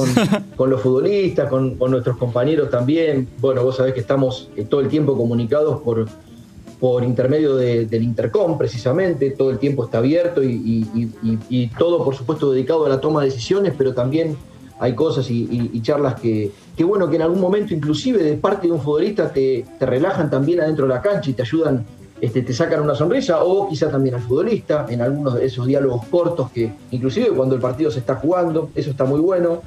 con, 0.57 0.71
los 0.71 0.81
futbolistas, 0.81 1.49
con, 1.49 1.77
nuestros 1.77 2.17
compañeros 2.17 2.71
también. 2.71 3.27
Bueno, 3.41 3.65
vos 3.65 3.77
sabés 3.77 3.95
que 3.95 4.01
estamos 4.01 4.49
eh, 4.57 4.65
todo 4.65 4.81
el 4.81 4.87
tiempo 4.87 5.17
comunicados 5.17 5.83
por, 5.83 6.07
por 6.79 7.03
intermedio 7.03 7.57
del 7.57 8.03
Intercom, 8.03 8.57
precisamente. 8.57 9.31
Todo 9.33 9.51
el 9.51 9.59
tiempo 9.59 9.85
está 9.85 9.99
abierto 9.99 10.41
y, 10.45 11.71
todo, 11.77 12.05
por 12.05 12.15
supuesto, 12.15 12.53
dedicado 12.53 12.87
a 12.87 12.89
la 12.89 13.01
toma 13.01 13.23
de 13.23 13.27
decisiones, 13.27 13.75
pero 13.77 13.93
también 13.93 14.37
hay 14.79 14.95
cosas 14.95 15.27
y, 15.29 15.81
charlas 15.83 16.21
que, 16.21 16.53
que, 16.77 16.85
bueno, 16.85 17.11
que 17.11 17.17
en 17.17 17.23
algún 17.23 17.41
momento, 17.41 17.75
inclusive 17.75 18.23
de 18.23 18.37
parte 18.37 18.69
de 18.69 18.73
un 18.73 18.81
futbolista, 18.81 19.33
te, 19.33 19.65
te 19.81 19.85
relajan 19.85 20.31
también 20.31 20.61
adentro 20.61 20.87
de 20.87 20.95
la 20.95 21.03
cancha 21.03 21.29
y 21.29 21.33
te 21.33 21.43
ayudan 21.43 21.85
este, 22.21 22.43
te 22.43 22.53
sacan 22.53 22.81
una 22.83 22.95
sonrisa, 22.95 23.43
o 23.43 23.69
quizá 23.69 23.91
también 23.91 24.15
al 24.15 24.23
futbolista, 24.23 24.87
en 24.89 25.01
algunos 25.01 25.35
de 25.35 25.47
esos 25.47 25.67
diálogos 25.67 26.07
cortos 26.07 26.51
que, 26.51 26.73
inclusive 26.91 27.29
cuando 27.31 27.55
el 27.55 27.61
partido 27.61 27.91
se 27.91 28.01
está 28.01 28.17
jugando, 28.17 28.71
eso 28.75 28.91
está 28.91 29.05
muy 29.05 29.21
bueno. 29.21 29.63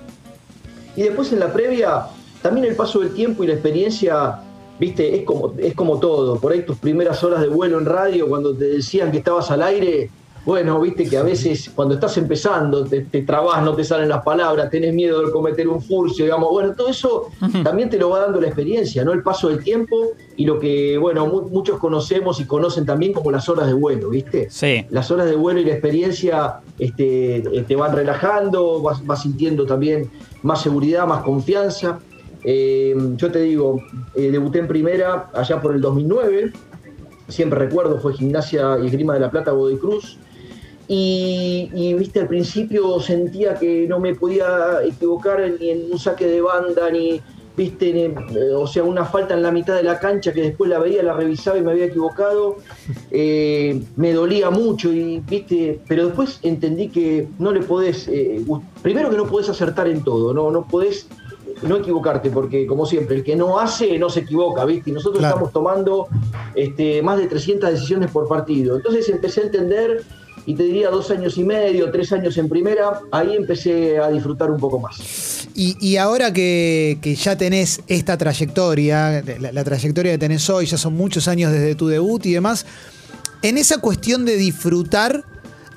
Y 0.96 1.04
después 1.04 1.32
en 1.34 1.40
la 1.40 1.52
previa, 1.52 2.08
también 2.42 2.68
el 2.68 2.76
paso 2.76 3.00
del 3.00 3.14
tiempo 3.14 3.44
y 3.44 3.48
la 3.48 3.54
experiencia, 3.54 4.40
viste, 4.80 5.16
es 5.16 5.24
como, 5.24 5.54
es 5.58 5.74
como 5.74 6.00
todo. 6.00 6.40
Por 6.40 6.52
ahí 6.52 6.62
tus 6.64 6.78
primeras 6.78 7.24
horas 7.24 7.42
de 7.42 7.48
vuelo 7.48 7.80
en 7.80 7.86
radio, 7.86 8.28
cuando 8.28 8.54
te 8.54 8.66
decían 8.66 9.12
que 9.12 9.18
estabas 9.18 9.50
al 9.50 9.64
aire, 9.64 10.12
bueno, 10.46 10.80
viste 10.82 11.08
que 11.08 11.18
a 11.18 11.24
veces 11.24 11.72
cuando 11.74 11.96
estás 11.96 12.18
empezando 12.18 12.84
te, 12.84 13.02
trabas, 13.22 13.64
no 13.64 13.74
te 13.76 13.84
salen 13.84 14.10
las 14.10 14.24
palabras, 14.24 14.70
tenés 14.70 14.94
miedo 14.94 15.26
de 15.26 15.32
cometer 15.32 15.70
un 15.70 15.82
furcio, 15.82 16.26
digamos, 16.26 16.50
bueno, 16.50 16.74
todo 16.76 16.90
eso 16.90 17.30
también 17.64 17.90
te 17.90 17.98
lo 17.98 18.10
va 18.10 18.20
dando 18.20 18.42
la 18.42 18.48
experiencia, 18.48 19.06
¿no? 19.06 19.14
El 19.14 19.24
paso 19.24 19.48
del 19.48 19.64
tiempo 19.64 20.12
y 20.36 20.46
lo 20.46 20.60
que, 20.60 20.98
bueno, 20.98 21.26
muchos 21.28 21.80
conocemos 21.80 22.42
y 22.42 22.46
conocen 22.46 22.86
también 22.86 23.14
como 23.14 23.32
las 23.32 23.48
horas 23.48 23.68
de 23.68 23.74
vuelo, 23.74 24.10
¿viste? 24.10 24.48
Sí. 24.50 24.86
Las 24.90 25.12
horas 25.12 25.28
de 25.28 25.36
vuelo 25.36 25.62
y 25.62 25.66
la 25.66 25.72
experiencia 25.72 26.60
este, 26.78 27.38
eh, 27.38 27.64
te 27.66 27.76
van 27.78 27.96
relajando, 27.96 28.82
vas, 28.82 29.22
sintiendo 29.22 29.66
también 29.66 30.10
más 30.42 30.62
seguridad, 30.62 31.08
más 31.08 31.24
confianza. 31.24 32.00
Eh, 32.44 32.94
yo 33.16 33.32
te 33.32 33.40
digo, 33.40 33.82
eh, 34.14 34.30
debuté 34.30 34.60
en 34.60 34.68
primera 34.68 35.30
allá 35.34 35.62
por 35.62 35.74
el 35.74 35.80
2009, 35.80 36.52
siempre 37.30 37.60
recuerdo, 37.60 38.00
fue 38.00 38.14
Gimnasia 38.14 38.78
y 38.84 38.90
Grima 38.90 39.14
de 39.14 39.22
la 39.22 39.32
Plata, 39.32 39.52
Godoy 39.52 39.78
Cruz. 39.78 40.20
Y, 40.88 41.94
viste, 41.98 42.22
al 42.22 42.28
principio 42.28 43.00
sentía 43.00 43.56
que 43.56 43.88
no 43.88 44.00
me 44.00 44.16
podía 44.16 44.84
equivocar 44.84 45.42
ni 45.60 45.70
en 45.70 45.92
un 45.92 46.00
saque 46.00 46.28
de 46.28 46.42
banda, 46.42 46.90
ni, 46.92 47.22
viste, 47.56 48.06
eh, 48.06 48.14
o 48.54 48.68
sea, 48.68 48.84
una 48.84 49.06
falta 49.06 49.34
en 49.34 49.44
la 49.44 49.52
mitad 49.52 49.76
de 49.76 49.84
la 49.84 50.00
cancha 50.00 50.34
que 50.34 50.42
después 50.42 50.70
la 50.70 50.80
veía, 50.80 51.02
la 51.04 51.14
revisaba 51.14 51.58
y 51.58 51.62
me 51.62 51.72
había 51.72 51.86
equivocado. 51.86 52.58
Eh, 53.16 53.80
me 53.96 54.12
dolía 54.12 54.50
mucho, 54.50 54.92
y, 54.92 55.20
viste, 55.20 55.80
pero 55.88 56.08
después 56.08 56.40
entendí 56.42 56.90
que 56.90 57.28
no 57.38 57.52
le 57.52 57.62
podés, 57.62 58.08
eh, 58.08 58.44
primero 58.82 59.12
que 59.12 59.18
no 59.18 59.28
podés 59.28 59.50
acertar 59.50 59.88
en 59.88 60.04
todo, 60.04 60.34
no, 60.34 60.50
no 60.50 60.68
podés 60.68 61.08
no 61.62 61.78
equivocarte, 61.78 62.30
porque 62.30 62.66
como 62.66 62.86
siempre, 62.86 63.18
el 63.18 63.24
que 63.24 63.36
no 63.36 63.60
hace 63.60 63.98
no 63.98 64.10
se 64.10 64.22
equivoca, 64.22 64.66
¿viste? 64.66 64.90
Y 64.90 64.94
nosotros 64.94 65.24
estamos 65.24 65.52
tomando 65.52 66.08
este, 66.56 67.02
más 67.02 67.18
de 67.18 67.28
300 67.28 67.72
decisiones 67.72 68.12
por 68.12 68.28
partido. 68.28 68.76
Entonces 68.76 69.08
empecé 69.10 69.42
a 69.42 69.44
entender 69.46 70.04
y 70.46 70.56
te 70.56 70.64
diría 70.64 70.90
dos 70.90 71.10
años 71.12 71.38
y 71.38 71.44
medio, 71.44 71.90
tres 71.92 72.12
años 72.12 72.38
en 72.38 72.50
primera, 72.50 73.02
ahí 73.12 73.36
empecé 73.36 73.98
a 73.98 74.10
disfrutar 74.10 74.52
un 74.52 74.60
poco 74.60 74.80
más. 74.80 75.48
Y, 75.56 75.98
ahora 75.98 76.34
que, 76.34 76.98
ya 77.22 77.38
tenés 77.38 77.82
esta 77.88 78.18
trayectoria, 78.18 79.24
la, 79.40 79.64
trayectoria 79.64 80.14
que 80.14 80.18
tenés 80.18 80.50
hoy, 80.50 80.66
ya 80.66 80.78
son 80.78 80.96
muchos 80.96 81.28
años 81.28 81.52
desde 81.52 81.76
tu 81.76 81.88
debut 81.88 82.26
y 82.26 82.34
demás, 82.34 82.66
en 83.42 83.58
esa 83.58 83.78
cuestión 83.78 84.26
de 84.26 84.36
disfrutar, 84.36 85.24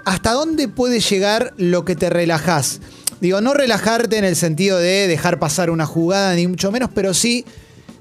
¿hasta 0.05 0.33
dónde 0.33 0.69
puede 0.69 1.01
llegar 1.01 1.53
lo 1.59 1.85
que 1.85 1.95
te 1.95 2.09
relajás? 2.09 2.81
Digo, 3.21 3.41
no 3.41 3.55
relajarte 3.55 4.19
en 4.19 4.25
el 4.25 4.37
sentido 4.37 4.79
de 4.79 5.07
dejar 5.07 5.39
pasar 5.39 5.71
una 5.71 5.87
jugada, 5.87 6.35
ni 6.35 6.47
mucho 6.47 6.73
menos, 6.73 6.91
pero 6.95 7.13
sí, 7.13 7.45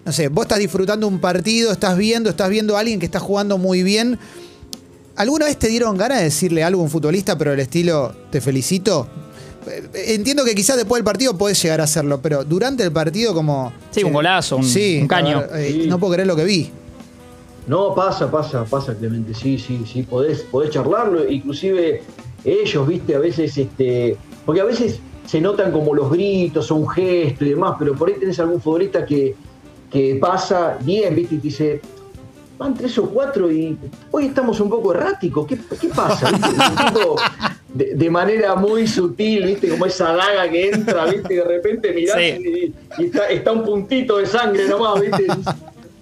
no 0.05 0.11
sé, 0.11 0.29
vos 0.29 0.45
estás 0.45 0.59
disfrutando 0.59 1.07
un 1.07 1.19
partido, 1.19 1.71
estás 1.71 1.97
viendo, 1.97 2.29
estás 2.29 2.49
viendo 2.49 2.77
a 2.77 2.79
alguien 2.79 2.99
que 2.99 3.05
está 3.05 3.19
jugando 3.19 3.57
muy 3.57 3.83
bien 3.83 4.17
¿Alguna 5.17 5.45
vez 5.45 5.57
te 5.57 5.67
dieron 5.67 5.95
ganas 5.97 6.17
de 6.17 6.25
decirle 6.25 6.63
algo 6.63 6.81
a 6.81 6.83
un 6.83 6.89
futbolista, 6.89 7.37
pero 7.37 7.53
el 7.53 7.59
estilo 7.59 8.13
te 8.29 8.41
felicito? 8.41 9.07
Entiendo 9.93 10.43
que 10.43 10.53
quizás 10.53 10.75
después 10.75 10.99
del 10.99 11.05
partido 11.05 11.37
podés 11.37 11.61
llegar 11.61 11.79
a 11.81 11.85
hacerlo, 11.85 12.19
pero 12.21 12.43
durante 12.43 12.83
el 12.83 12.91
partido 12.91 13.33
como... 13.33 13.71
Sí, 13.91 14.03
un 14.03 14.13
golazo, 14.13 14.57
un, 14.57 15.07
caño. 15.07 15.43
Eh, 15.55 15.85
no 15.87 15.99
puedo 15.99 16.13
creer 16.13 16.27
lo 16.27 16.35
que 16.35 16.43
vi. 16.43 16.69
No, 17.65 17.95
pasa, 17.95 18.29
pasa, 18.29 18.65
pasa, 18.65 18.93
Clemente. 18.93 19.33
Sí, 19.33 19.57
sí, 19.57 19.83
sí, 19.91 20.03
podés, 20.03 20.41
podés 20.41 20.69
charlarlo. 20.69 21.27
Inclusive 21.27 22.03
ellos, 22.43 22.87
viste, 22.87 23.15
a 23.15 23.19
veces, 23.19 23.57
este, 23.57 24.17
porque 24.45 24.61
a 24.61 24.65
veces 24.65 24.99
se 25.25 25.39
notan 25.41 25.71
como 25.71 25.95
los 25.95 26.11
gritos 26.11 26.69
o 26.69 26.75
un 26.75 26.89
gesto 26.89 27.45
y 27.45 27.49
demás, 27.51 27.75
pero 27.79 27.95
por 27.95 28.09
ahí 28.09 28.15
tenés 28.19 28.39
algún 28.39 28.61
futbolista 28.61 29.05
que, 29.05 29.33
que 29.89 30.17
pasa 30.17 30.77
bien, 30.81 31.15
viste, 31.15 31.35
y 31.35 31.37
te 31.39 31.47
dice, 31.47 31.81
van 32.57 32.73
tres 32.73 32.97
o 32.97 33.09
cuatro 33.09 33.51
y 33.51 33.77
hoy 34.11 34.27
estamos 34.27 34.59
un 34.59 34.69
poco 34.69 34.93
erráticos. 34.93 35.47
¿Qué, 35.47 35.57
pasa? 35.93 36.29
De, 37.73 38.09
manera 38.09 38.55
muy 38.55 38.87
sutil, 38.87 39.45
¿viste? 39.45 39.67
Como 39.69 39.85
esa 39.85 40.13
daga 40.13 40.49
que 40.49 40.69
entra, 40.69 41.05
¿viste? 41.05 41.35
De 41.35 41.43
repente 41.43 41.91
mirás 41.91 42.17
y, 42.17 42.73
está, 43.33 43.51
un 43.51 43.63
puntito 43.63 44.17
de 44.17 44.25
sangre 44.25 44.67
nomás, 44.67 45.01
¿viste? 45.01 45.27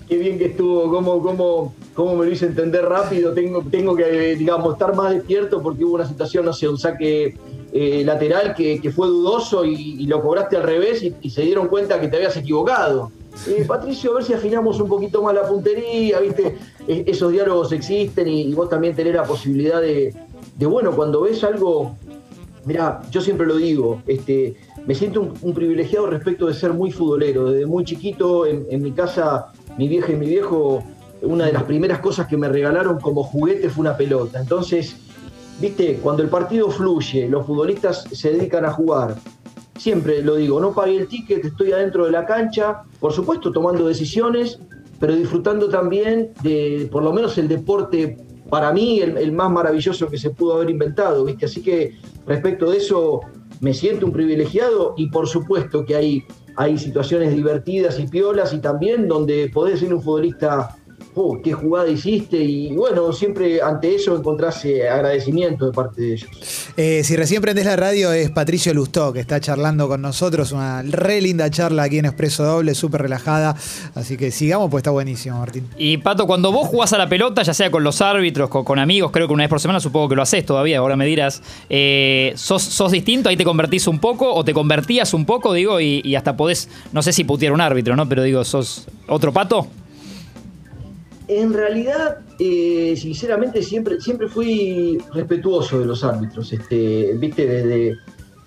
Qué 0.08 0.18
bien 0.18 0.38
que 0.38 0.46
estuvo, 0.46 0.92
cómo, 0.92 1.22
cómo, 1.24 1.74
cómo 1.96 2.16
me 2.18 2.26
lo 2.26 2.32
hice 2.32 2.46
entender 2.46 2.86
rápido. 2.86 3.34
Tengo, 3.34 3.64
tengo 3.72 3.96
que, 3.96 4.36
digamos, 4.36 4.74
estar 4.74 4.96
más 4.96 5.14
despierto 5.14 5.64
porque 5.64 5.84
hubo 5.84 5.96
una 5.96 6.08
situación, 6.08 6.46
no 6.46 6.54
sé, 6.54 6.68
un 6.70 6.78
saque 6.78 7.36
eh, 7.72 8.04
lateral 8.06 8.54
que, 8.54 8.92
fue 8.96 9.08
dudoso 9.08 9.66
y, 9.66 10.06
lo 10.06 10.22
cobraste 10.22 10.58
al 10.58 10.64
revés 10.64 11.04
y 11.20 11.30
se 11.32 11.42
dieron 11.42 11.70
cuenta 11.70 12.00
que 12.00 12.08
te 12.08 12.18
habías 12.18 12.38
equivocado. 12.38 13.12
Eh, 13.48 13.66
Patricio, 13.68 14.12
a 14.12 14.16
ver 14.16 14.24
si 14.24 14.34
afinamos 14.34 14.80
un 14.80 14.88
poquito 14.88 15.22
más 15.22 15.34
la 15.34 15.48
puntería, 15.48 16.20
¿viste? 16.20 16.58
esos 16.88 17.32
diálogos 17.32 17.72
existen 17.72 18.28
y, 18.28 18.54
vos 18.54 18.70
también 18.70 18.96
tenés 18.96 19.16
la 19.16 19.24
posibilidad 19.24 19.82
de, 19.82 20.14
bueno, 20.60 20.92
cuando 20.96 21.22
ves 21.22 21.44
algo, 21.44 21.96
mira, 22.66 23.02
yo 23.10 23.22
siempre 23.22 23.46
lo 23.46 23.58
digo, 23.58 24.02
este, 24.08 24.56
me 24.86 24.96
siento 24.96 25.34
un, 25.42 25.54
privilegiado 25.54 26.08
respecto 26.08 26.46
de 26.48 26.54
ser 26.54 26.74
muy 26.74 26.92
futbolero. 26.92 27.52
Desde 27.52 27.66
muy 27.66 27.84
chiquito, 27.84 28.46
en, 28.46 28.82
mi 28.82 28.92
casa, 28.92 29.52
mi 29.78 29.88
vieja 29.88 30.12
y 30.12 30.16
mi 30.16 30.28
viejo, 30.28 30.84
una 31.22 31.46
de 31.46 31.54
las 31.54 31.64
primeras 31.64 32.00
cosas 32.00 32.28
que 32.28 32.38
me 32.38 32.48
regalaron 32.48 33.00
como 33.00 33.24
juguete 33.24 33.70
fue 33.70 33.82
una 33.82 33.98
pelota. 33.98 34.40
Entonces, 34.40 34.96
viste, 35.60 36.00
cuando 36.04 36.22
el 36.22 36.30
partido 36.30 36.70
fluye, 36.70 37.28
los 37.28 37.46
futbolistas 37.46 38.04
se 38.12 38.32
dedican 38.32 38.66
a 38.66 38.72
jugar, 38.72 39.16
siempre 39.78 40.22
lo 40.22 40.36
digo, 40.36 40.60
no 40.60 40.74
pagué 40.74 40.98
el 40.98 41.08
ticket, 41.08 41.44
estoy 41.46 41.72
adentro 41.72 42.06
de 42.06 42.12
la 42.12 42.26
cancha, 42.26 42.84
por 43.00 43.14
supuesto 43.14 43.52
tomando 43.52 43.88
decisiones, 43.88 44.60
pero 45.00 45.16
disfrutando 45.16 45.70
también 45.70 46.32
de 46.44 46.88
por 46.92 47.04
lo 47.04 47.12
menos 47.12 47.38
el 47.38 47.48
deporte 47.48 48.18
para 48.50 48.72
mí 48.72 49.00
el, 49.00 49.32
más 49.32 49.50
maravilloso 49.50 50.08
que 50.08 50.18
se 50.18 50.30
pudo 50.30 50.56
haber 50.56 50.70
inventado, 50.70 51.26
¿viste? 51.26 51.46
Así 51.46 51.62
que 51.62 51.96
respecto 52.28 52.70
de 52.70 52.78
eso 52.78 53.22
me 53.62 53.74
siento 53.74 54.06
un 54.06 54.12
privilegiado 54.12 54.94
y 54.96 55.10
por 55.10 55.28
supuesto 55.28 55.86
que 55.86 55.96
hay, 55.96 56.24
hay 56.56 56.78
situaciones 56.78 57.34
divertidas 57.34 58.00
y 58.00 58.08
piolas 58.08 58.54
y 58.54 58.60
también 58.60 59.08
donde 59.08 59.50
podés 59.52 59.80
ser 59.80 59.94
un 59.94 60.02
futbolista 60.02 60.78
oh, 61.16 61.40
qué 61.42 61.54
jugada 61.54 61.90
hiciste 61.90 62.38
y 62.38 62.74
bueno, 62.74 63.12
siempre 63.14 63.62
ante 63.62 63.96
eso 63.96 64.16
encontrás 64.18 64.64
agradecimiento 64.66 65.66
de 65.68 65.72
parte 65.72 66.02
de 66.02 66.14
ellos. 66.14 66.30
Eh, 66.78 67.02
si 67.04 67.16
recién 67.16 67.42
prendés 67.42 67.66
la 67.66 67.76
radio 67.76 68.12
es 68.14 68.32
Patricio 68.32 68.74
Lustó 68.74 69.14
que 69.14 69.20
está 69.20 69.40
charlando 69.40 69.88
con 69.88 70.02
nosotros, 70.02 70.52
una 70.52 70.82
re 70.82 71.22
linda 71.22 71.50
charla 71.50 71.84
aquí 71.84 72.00
en 72.00 72.06
Expreso 72.06 72.44
Doble, 72.44 72.76
súper 72.76 73.02
relajada, 73.02 73.56
así 73.96 74.18
que 74.18 74.32
sigamos 74.32 74.70
pues 74.70 74.82
está 74.82 74.92
buenísimo 74.92 75.40
Martín. 75.40 75.68
Y 75.78 75.98
Pato, 75.98 76.28
cuando 76.28 76.52
vos 76.52 76.68
jugás 76.68 76.94
a 76.94 76.98
la 76.98 77.08
pelota, 77.08 77.44
ya 77.44 77.54
sea 77.54 77.70
con 77.72 77.84
los 77.84 78.02
árbitros, 78.02 78.50
con, 78.50 78.80
amigos, 78.80 79.12
creo 79.12 79.28
que 79.28 79.34
una 79.34 79.44
vez 79.44 79.50
por 79.50 79.60
semana, 79.60 79.80
supongo 79.80 80.10
que 80.10 80.16
lo 80.16 80.22
haces 80.22 80.46
todavía, 80.46 80.80
ahora 80.80 80.96
me 80.96 81.06
dirás, 81.06 81.42
eh, 81.70 82.34
¿sos, 82.36 82.92
distinto? 82.92 83.30
¿Ahí 83.30 83.38
te 83.38 83.46
convertís 83.46 83.88
un 83.88 84.00
poco 84.00 84.34
o 84.34 84.44
te 84.44 84.54
convertías 84.54 85.14
un 85.14 85.26
poco, 85.26 85.54
digo, 85.54 85.80
y, 85.80 86.02
y 86.04 86.16
hasta 86.16 86.36
podés, 86.36 86.70
no 86.92 87.02
sé 87.02 87.14
si 87.14 87.24
putear 87.24 87.54
un 87.54 87.62
árbitro, 87.62 87.96
¿no? 87.96 88.08
Pero 88.10 88.24
digo, 88.24 88.44
¿sos 88.44 88.86
otro 89.08 89.32
Pato? 89.32 89.68
En 91.28 91.54
realidad, 91.54 92.18
eh, 92.40 92.96
sinceramente, 92.98 93.62
siempre, 93.62 94.02
siempre 94.02 94.28
fui 94.28 94.98
respetuoso 95.14 95.80
de 95.80 95.86
los 95.86 96.04
árbitros. 96.04 96.52
Este, 96.52 97.14
Viste, 97.18 97.48
desde, 97.48 97.98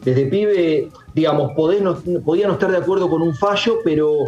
desde 0.04 0.26
pibe, 0.26 0.88
digamos, 1.14 1.52
no, 1.80 2.23
podía 2.23 2.47
no 2.47 2.52
estar 2.52 2.71
de 2.71 2.76
acuerdo 2.76 3.09
con 3.09 3.23
un 3.23 3.35
fallo, 3.35 3.78
pero, 3.83 4.26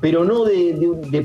pero 0.00 0.24
no 0.24 0.44
de, 0.44 1.24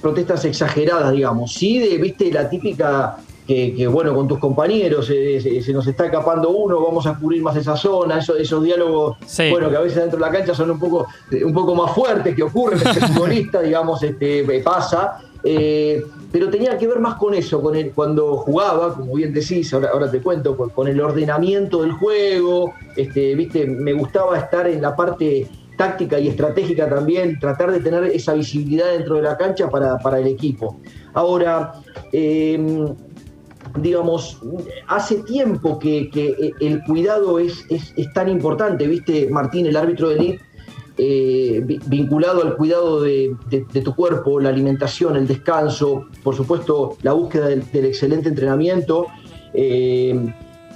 protestas 0.00 0.44
exageradas, 0.44 1.12
digamos. 1.12 1.54
Sí 1.54 1.78
de, 1.78 1.96
viste, 1.96 2.30
la 2.30 2.48
típica 2.48 3.16
que, 3.46 3.88
bueno, 3.88 4.14
con 4.14 4.28
tus 4.28 4.38
compañeros 4.38 5.10
eh, 5.10 5.60
se, 5.64 5.72
nos 5.72 5.84
está 5.84 6.04
escapando 6.04 6.50
uno, 6.50 6.80
vamos 6.80 7.04
a 7.06 7.14
cubrir 7.14 7.42
más 7.42 7.56
esa 7.56 7.76
zona, 7.76 8.18
esos, 8.18 8.38
esos 8.38 8.62
diálogos, 8.62 9.16
bueno, 9.50 9.68
que 9.68 9.76
a 9.76 9.80
veces 9.80 9.96
dentro 9.96 10.20
de 10.20 10.26
la 10.26 10.30
cancha 10.30 10.54
son 10.54 10.70
un 10.70 10.78
poco, 10.78 11.08
un 11.44 11.52
poco 11.52 11.74
más 11.74 11.92
fuertes, 11.92 12.36
que 12.36 12.44
ocurren 12.44 12.78
este 12.86 13.00
futbolista, 13.08 13.60
digamos, 13.60 14.02
este, 14.04 14.44
pasa. 14.60 15.20
Eh, 15.44 16.04
pero 16.32 16.50
tenía 16.50 16.76
que 16.78 16.86
ver 16.86 17.00
más 17.00 17.14
con 17.14 17.34
eso, 17.34 17.60
con 17.60 17.74
el, 17.74 17.92
cuando 17.92 18.36
jugaba, 18.36 18.94
como 18.94 19.14
bien 19.14 19.32
decís, 19.32 19.72
ahora, 19.74 20.10
te 20.10 20.20
cuento, 20.20 20.56
con, 20.56 20.86
el 20.86 21.00
ordenamiento 21.00 21.82
del 21.82 21.92
juego, 21.92 22.72
este, 22.96 23.34
viste, 23.34 23.66
me 23.66 23.92
gustaba 23.92 24.38
estar 24.38 24.68
en 24.68 24.80
la 24.80 24.94
parte 24.94 25.48
táctica 25.76 26.20
y 26.20 26.28
estratégica 26.28 26.88
también, 26.88 27.38
tratar 27.40 27.72
de 27.72 27.80
tener 27.80 28.04
esa 28.04 28.34
visibilidad 28.34 28.92
dentro 28.92 29.16
de 29.16 29.22
la 29.22 29.36
cancha 29.36 29.68
para, 29.68 30.18
el 30.18 30.26
equipo. 30.26 30.78
Ahora, 31.14 31.72
em, 32.12 32.94
digamos, 33.78 34.40
hace 34.86 35.22
tiempo 35.22 35.78
que, 35.78 36.10
el 36.60 36.82
cuidado 36.84 37.38
es, 37.38 37.64
es, 37.70 38.12
tan 38.12 38.28
importante, 38.28 38.86
viste, 38.86 39.28
Martín, 39.30 39.66
el 39.66 39.76
árbitro 39.76 40.10
de 40.10 40.16
elite, 40.16 40.49
eh, 41.02 41.62
vinculado 41.86 42.42
al 42.42 42.56
cuidado 42.56 43.00
de, 43.00 43.34
tu 43.82 43.94
cuerpo, 43.94 44.38
la 44.38 44.50
alimentación, 44.50 45.16
el 45.16 45.26
descanso, 45.26 46.04
por 46.22 46.36
supuesto 46.36 46.98
la 47.00 47.12
búsqueda 47.12 47.46
del, 47.46 47.62
excelente 47.72 48.28
entrenamiento, 48.28 49.06
eh, 49.54 50.30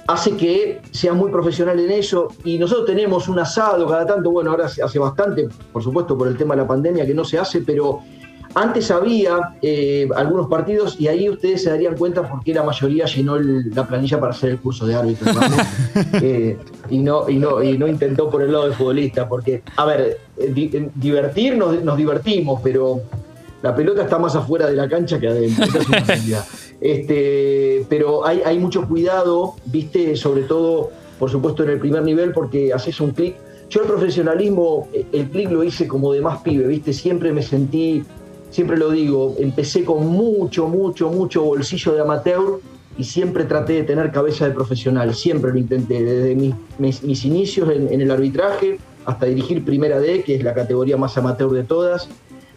hace 0.07 0.35
que 0.35 0.81
seas 0.89 1.15
muy 1.15 1.29
profesional 1.29 1.79
en 1.79 1.91
eso. 1.91 2.29
Y 2.43 2.57
nosotros 2.57 2.87
tenemos 2.87 3.27
un 3.27 3.37
asado 3.37 3.87
cada 3.87 4.07
tanto, 4.07 4.31
bueno, 4.31 4.49
ahora 4.49 4.65
hace 4.65 4.97
bastante, 4.97 5.47
por 5.71 5.83
supuesto 5.83 6.17
por 6.17 6.27
el 6.27 6.35
tema 6.35 6.55
de 6.55 6.63
la 6.63 6.67
pandemia 6.67 7.05
que 7.05 7.13
no 7.13 7.23
se 7.23 7.37
hace, 7.37 7.61
pero 7.61 7.99
antes 8.55 8.89
había 8.89 9.55
eh, 9.61 10.07
algunos 10.15 10.47
partidos 10.47 10.95
y 10.97 11.09
ahí 11.09 11.29
ustedes 11.29 11.63
se 11.63 11.69
darían 11.69 11.97
cuenta 11.97 12.27
por 12.27 12.41
qué 12.41 12.53
la 12.53 12.63
mayoría 12.63 13.05
llenó 13.05 13.37
la 13.37 13.85
planilla 13.85 14.17
para 14.17 14.31
hacer 14.31 14.51
el 14.51 14.59
curso 14.59 14.87
de 14.87 14.95
árbitro 14.95 15.29
eh, 16.13 16.57
y, 16.89 16.99
no, 16.99 17.29
y, 17.29 17.35
no, 17.35 17.61
y 17.61 17.77
no 17.77 17.85
intentó 17.85 18.29
por 18.29 18.41
el 18.41 18.53
lado 18.53 18.69
de 18.69 18.73
futbolista. 18.73 19.27
Porque, 19.27 19.61
a 19.75 19.85
ver, 19.85 20.19
eh, 20.37 20.89
divertirnos 20.95 21.83
nos 21.83 21.97
divertimos, 21.97 22.61
pero 22.63 23.01
la 23.61 23.75
pelota 23.75 24.03
está 24.03 24.17
más 24.19 24.35
afuera 24.37 24.67
de 24.67 24.75
la 24.75 24.87
cancha 24.87 25.19
que 25.19 25.27
adentro. 25.27 25.65
Este, 26.81 27.85
pero 27.89 28.27
hay, 28.27 28.41
hay 28.45 28.59
mucho 28.59 28.85
cuidado, 28.85 29.55
viste, 29.65 30.15
sobre 30.17 30.43
todo, 30.43 30.91
por 31.17 31.31
supuesto, 31.31 31.63
en 31.63 31.69
el 31.69 31.79
primer 31.79 32.03
nivel, 32.03 32.31
porque 32.31 32.73
haces 32.73 32.99
un 32.99 33.11
clic. 33.11 33.35
Yo 33.69 33.81
el 33.81 33.87
profesionalismo, 33.87 34.87
el 34.93 35.29
clic 35.29 35.49
lo 35.49 35.63
hice 35.63 35.87
como 35.87 36.11
de 36.11 36.21
más 36.21 36.41
pibe, 36.41 36.67
viste, 36.67 36.93
siempre 36.93 37.31
me 37.31 37.41
sentí 37.41 38.03
siempre 38.49 38.77
lo 38.77 38.91
digo, 38.91 39.35
empecé 39.37 39.83
con 39.83 40.07
mucho, 40.07 40.67
mucho, 40.67 41.09
mucho 41.09 41.43
bolsillo 41.43 41.93
de 41.93 42.01
amateur 42.01 42.59
y 42.97 43.03
siempre 43.03 43.43
traté 43.43 43.73
de 43.73 43.83
tener 43.83 44.11
cabeza 44.11 44.47
de 44.47 44.51
profesional, 44.51 45.13
siempre 45.13 45.51
lo 45.51 45.59
intenté, 45.59 46.03
desde 46.03 46.35
mis, 46.35 47.25
inicios 47.25 47.69
en, 47.69 48.01
el 48.01 48.09
arbitraje 48.09 48.79
hasta 49.05 49.25
dirigir 49.25 49.63
Primera 49.65 49.99
D, 49.99 50.23
que 50.23 50.35
es 50.35 50.43
la 50.43 50.53
categoría 50.53 50.97
más 50.97 51.17
amateur 51.17 51.51
de 51.51 51.63
todas, 51.63 52.07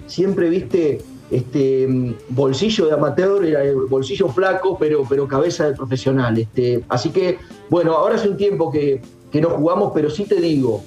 siempre 0.06 0.48
viste 0.48 1.02
este 1.30 2.14
bolsillo 2.30 2.86
de 2.86 2.92
amateur, 2.92 3.44
era 3.44 3.60
bolsillo 3.90 4.28
flaco, 4.28 4.78
pero, 4.78 5.02
pero 5.06 5.28
cabeza 5.28 5.68
de 5.68 5.74
profesional. 5.74 6.38
Este, 6.38 6.82
así 6.88 7.10
que, 7.10 7.38
bueno, 7.68 7.92
ahora 7.92 8.14
hace 8.14 8.30
un 8.30 8.38
tiempo 8.38 8.70
que, 8.70 9.02
que 9.30 9.40
no 9.40 9.50
jugamos, 9.50 9.92
pero 9.94 10.08
sí 10.08 10.24
te 10.24 10.40
digo, 10.40 10.82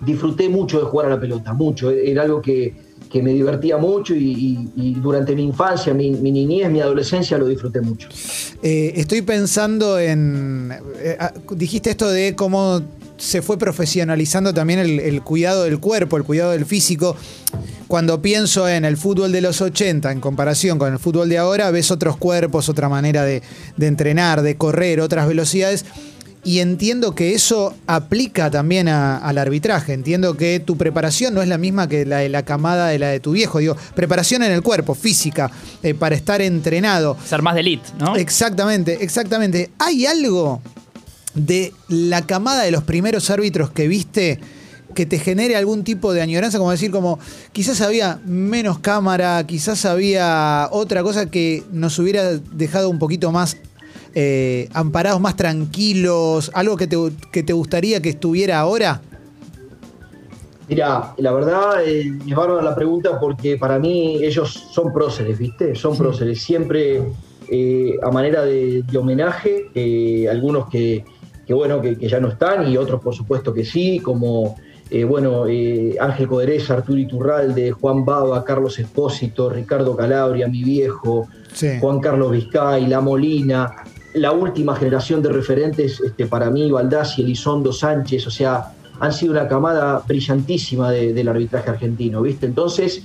disfruté 0.00 0.48
mucho 0.48 0.78
de 0.78 0.86
jugar 0.86 1.06
a 1.08 1.10
la 1.10 1.20
pelota, 1.20 1.52
mucho, 1.52 1.90
era 1.90 2.22
algo 2.22 2.40
que, 2.40 2.87
que 3.10 3.22
me 3.22 3.32
divertía 3.32 3.76
mucho 3.78 4.14
y, 4.14 4.94
durante 5.00 5.34
mi 5.34 5.44
infancia, 5.44 5.94
mi, 5.94 6.10
niñez, 6.10 6.70
mi 6.70 6.80
adolescencia 6.80 7.38
lo 7.38 7.46
disfruté 7.46 7.80
mucho. 7.80 8.08
Eh, 8.62 8.92
estoy 8.96 9.22
pensando 9.22 9.98
en, 9.98 10.72
eh, 10.98 11.16
ah, 11.18 11.32
dijiste 11.50 11.90
esto 11.90 12.10
de 12.10 12.34
cómo 12.34 12.82
se 13.16 13.42
fue 13.42 13.58
profesionalizando 13.58 14.54
también 14.54 14.78
el, 14.78 15.22
cuidado 15.22 15.64
del 15.64 15.80
cuerpo, 15.80 16.16
el 16.16 16.24
cuidado 16.24 16.52
del 16.52 16.66
físico. 16.66 17.16
Cuando 17.88 18.20
pienso 18.22 18.68
en 18.68 18.84
el 18.84 18.96
fútbol 18.96 19.32
de 19.32 19.40
los 19.40 19.60
80 19.60 20.12
en 20.12 20.20
comparación 20.20 20.78
con 20.78 20.92
el 20.92 20.98
fútbol 20.98 21.28
de 21.28 21.38
ahora, 21.38 21.70
ves 21.70 21.90
otros 21.90 22.16
cuerpos, 22.16 22.68
otra 22.68 22.88
manera 22.88 23.24
de, 23.24 23.42
de 23.76 23.86
entrenar, 23.86 24.42
de 24.42 24.56
correr, 24.56 25.00
otras 25.00 25.26
velocidades 25.26 25.84
y 26.44 26.60
entiendo 26.60 27.14
que 27.14 27.34
eso 27.34 27.74
aplica 27.86 28.50
también 28.50 28.88
al 28.88 29.38
arbitraje. 29.38 29.92
Entiendo 29.92 30.36
que 30.36 30.60
tu 30.60 30.76
preparación 30.76 31.34
no 31.34 31.42
es 31.42 31.48
la 31.48 31.58
misma 31.58 31.88
que 31.88 32.06
la 32.06 32.18
de 32.18 32.28
la 32.28 32.44
camada 32.44 32.88
de 32.88 32.98
la 32.98 33.08
de 33.08 33.20
tu 33.20 33.32
viejo. 33.32 33.58
Digo, 33.58 33.76
preparación 33.94 34.42
en 34.42 34.52
el 34.52 34.62
cuerpo, 34.62 34.94
física, 34.94 35.50
eh, 35.82 35.94
para 35.94 36.14
estar 36.14 36.40
entrenado. 36.40 37.16
Ser 37.24 37.42
más 37.42 37.54
de 37.54 37.60
elite, 37.60 37.88
¿no? 37.98 38.16
Exactamente, 38.16 38.98
exactamente. 39.02 39.70
¿Hay 39.78 40.06
algo 40.06 40.62
de 41.34 41.72
la 41.88 42.22
camada 42.22 42.62
de 42.62 42.70
los 42.70 42.84
primeros 42.84 43.30
árbitros 43.30 43.70
que 43.70 43.88
viste 43.88 44.38
que 44.94 45.06
te 45.06 45.18
genere 45.18 45.56
algún 45.56 45.84
tipo 45.84 46.12
de 46.12 46.22
añoranza? 46.22 46.58
Como 46.58 46.70
decir, 46.70 46.90
como 46.90 47.18
quizás 47.52 47.80
había 47.80 48.20
menos 48.24 48.78
cámara, 48.78 49.44
quizás 49.46 49.84
había 49.84 50.68
otra 50.70 51.02
cosa 51.02 51.26
que 51.26 51.64
nos 51.72 51.98
hubiera 51.98 52.36
dejado 52.36 52.88
un 52.90 52.98
poquito 52.98 53.32
más 53.32 53.56
eh, 54.14 54.68
amparados, 54.72 55.20
más 55.20 55.36
tranquilos? 55.36 56.50
¿Algo 56.54 56.76
que 56.76 56.86
te, 56.86 56.96
que 57.30 57.42
te 57.42 57.52
gustaría 57.52 58.00
que 58.00 58.10
estuviera 58.10 58.58
ahora? 58.58 59.00
Mira, 60.68 61.14
la 61.16 61.32
verdad 61.32 61.84
eh, 61.84 62.12
es 62.26 62.34
bárbara 62.34 62.62
la 62.62 62.74
pregunta 62.74 63.18
porque 63.20 63.56
para 63.56 63.78
mí 63.78 64.22
ellos 64.22 64.68
son 64.72 64.92
próceres, 64.92 65.38
¿viste? 65.38 65.74
Son 65.74 65.96
próceres. 65.96 66.42
Siempre 66.42 67.02
eh, 67.50 67.96
a 68.02 68.10
manera 68.10 68.44
de, 68.44 68.84
homenaje, 68.96 70.28
algunos 70.30 70.68
que, 70.68 71.04
bueno, 71.48 71.80
que, 71.80 71.96
ya 71.96 72.20
no 72.20 72.28
están 72.28 72.70
y 72.70 72.76
otros 72.76 73.00
por 73.00 73.14
supuesto 73.14 73.54
que 73.54 73.64
sí, 73.64 74.00
como 74.00 74.56
bueno, 75.06 75.44
Ángel 76.00 76.26
Coderés, 76.26 76.70
Arturo 76.70 76.98
Iturralde, 76.98 77.72
Juan 77.72 78.06
Baba, 78.06 78.42
Carlos 78.42 78.78
Espósito, 78.78 79.50
Ricardo 79.50 79.94
Calabria, 79.94 80.48
mi 80.48 80.64
viejo, 80.64 81.28
Juan 81.80 82.00
Carlos 82.00 82.30
Vizcay, 82.32 82.86
La 82.86 83.00
Molina, 83.00 83.84
la 84.14 84.32
última 84.32 84.74
generación 84.74 85.22
de 85.22 85.30
referentes 85.30 86.00
este, 86.00 86.26
para 86.26 86.50
mí, 86.50 86.70
Baldassi, 86.70 87.22
Elizondo, 87.22 87.72
Sánchez, 87.72 88.26
o 88.26 88.30
sea, 88.30 88.72
han 89.00 89.12
sido 89.12 89.32
una 89.32 89.46
camada 89.46 90.02
brillantísima 90.06 90.90
del 90.90 91.28
arbitraje 91.28 91.70
argentino, 91.70 92.22
¿viste? 92.22 92.46
Entonces, 92.46 93.02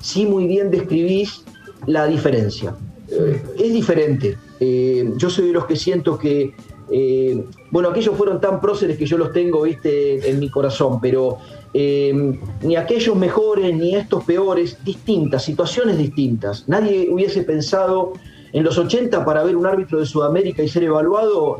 sí 0.00 0.26
muy 0.26 0.46
bien 0.46 0.70
describís 0.70 1.44
la 1.86 2.06
diferencia. 2.06 2.74
Eh, 3.08 3.42
es 3.58 3.72
diferente. 3.72 4.36
Eh, 4.58 5.12
yo 5.16 5.30
soy 5.30 5.48
de 5.48 5.52
los 5.52 5.66
que 5.66 5.76
siento 5.76 6.18
que, 6.18 6.54
eh, 6.90 7.44
bueno, 7.70 7.88
aquellos 7.88 8.16
fueron 8.16 8.40
tan 8.40 8.60
próceres 8.60 8.98
que 8.98 9.06
yo 9.06 9.16
los 9.16 9.32
tengo, 9.32 9.62
¿viste? 9.62 10.28
En 10.28 10.38
mi 10.38 10.50
corazón, 10.50 11.00
pero 11.00 11.38
ni 11.72 12.74
aquellos 12.74 13.14
mejores 13.14 13.76
ni 13.76 13.94
estos 13.94 14.24
peores, 14.24 14.76
distintas, 14.84 15.44
situaciones 15.44 15.98
distintas. 15.98 16.68
Nadie 16.68 17.08
hubiese 17.08 17.44
pensado 17.44 18.14
en 18.52 18.64
los 18.64 18.76
80 18.78 19.24
para 19.24 19.44
ver 19.44 19.56
un 19.56 19.66
árbitro 19.66 20.00
de 20.00 20.06
Sudamérica 20.06 20.62
y 20.62 20.68
ser 20.68 20.84
evaluado, 20.84 21.58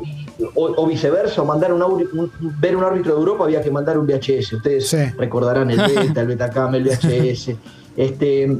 o, 0.55 0.87
viceversa, 0.87 1.41
o 1.41 1.45
mandar 1.45 1.71
un, 1.73 2.31
ver 2.59 2.75
un 2.75 2.83
árbitro 2.83 3.13
de 3.13 3.19
Europa 3.19 3.45
había 3.45 3.61
que 3.61 3.71
mandar 3.71 3.97
un 3.97 4.05
VHS. 4.05 4.53
Ustedes 4.53 5.17
recordarán 5.17 5.71
el 5.71 5.77
Beta, 5.95 6.21
el 6.21 6.27
Betacam, 6.27 6.75
el 6.75 6.83
VHS. 6.83 7.51
Este, 7.95 8.57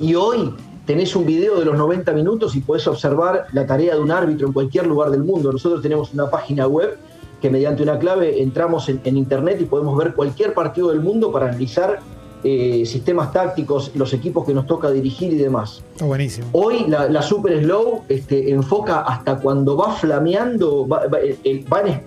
y 0.00 0.14
hoy 0.14 0.54
tenés 0.84 1.16
un 1.16 1.26
video 1.26 1.58
de 1.58 1.64
los 1.64 1.76
90 1.76 2.12
minutos 2.12 2.54
y 2.56 2.60
podés 2.60 2.86
observar 2.86 3.46
la 3.52 3.66
tarea 3.66 3.94
de 3.94 4.00
un 4.00 4.10
árbitro 4.10 4.46
en 4.46 4.52
cualquier 4.52 4.86
lugar 4.86 5.10
del 5.10 5.24
mundo. 5.24 5.52
Nosotros 5.52 5.82
tenemos 5.82 6.12
una 6.12 6.30
página 6.30 6.66
web 6.66 6.96
que 7.40 7.50
mediante 7.50 7.82
una 7.82 7.98
clave 7.98 8.42
entramos 8.42 8.88
en 8.88 9.16
internet 9.16 9.58
y 9.60 9.64
podemos 9.64 9.96
ver 9.96 10.14
cualquier 10.14 10.54
partido 10.54 10.88
del 10.88 11.00
mundo 11.00 11.30
para 11.30 11.48
analizar 11.48 12.00
eh, 12.48 12.86
sistemas 12.86 13.32
tácticos, 13.32 13.90
los 13.96 14.12
equipos 14.12 14.46
que 14.46 14.54
nos 14.54 14.68
toca 14.68 14.88
dirigir 14.92 15.32
y 15.32 15.36
demás. 15.36 15.82
buenísimo. 15.98 16.46
Hoy 16.52 16.86
la, 16.86 17.20
Super 17.20 17.60
Slow 17.60 18.04
este, 18.08 18.52
enfoca 18.52 19.00
hasta 19.00 19.40
cuando 19.40 19.76
va 19.76 19.90
flameando, 19.90 20.86
va, 20.86 21.00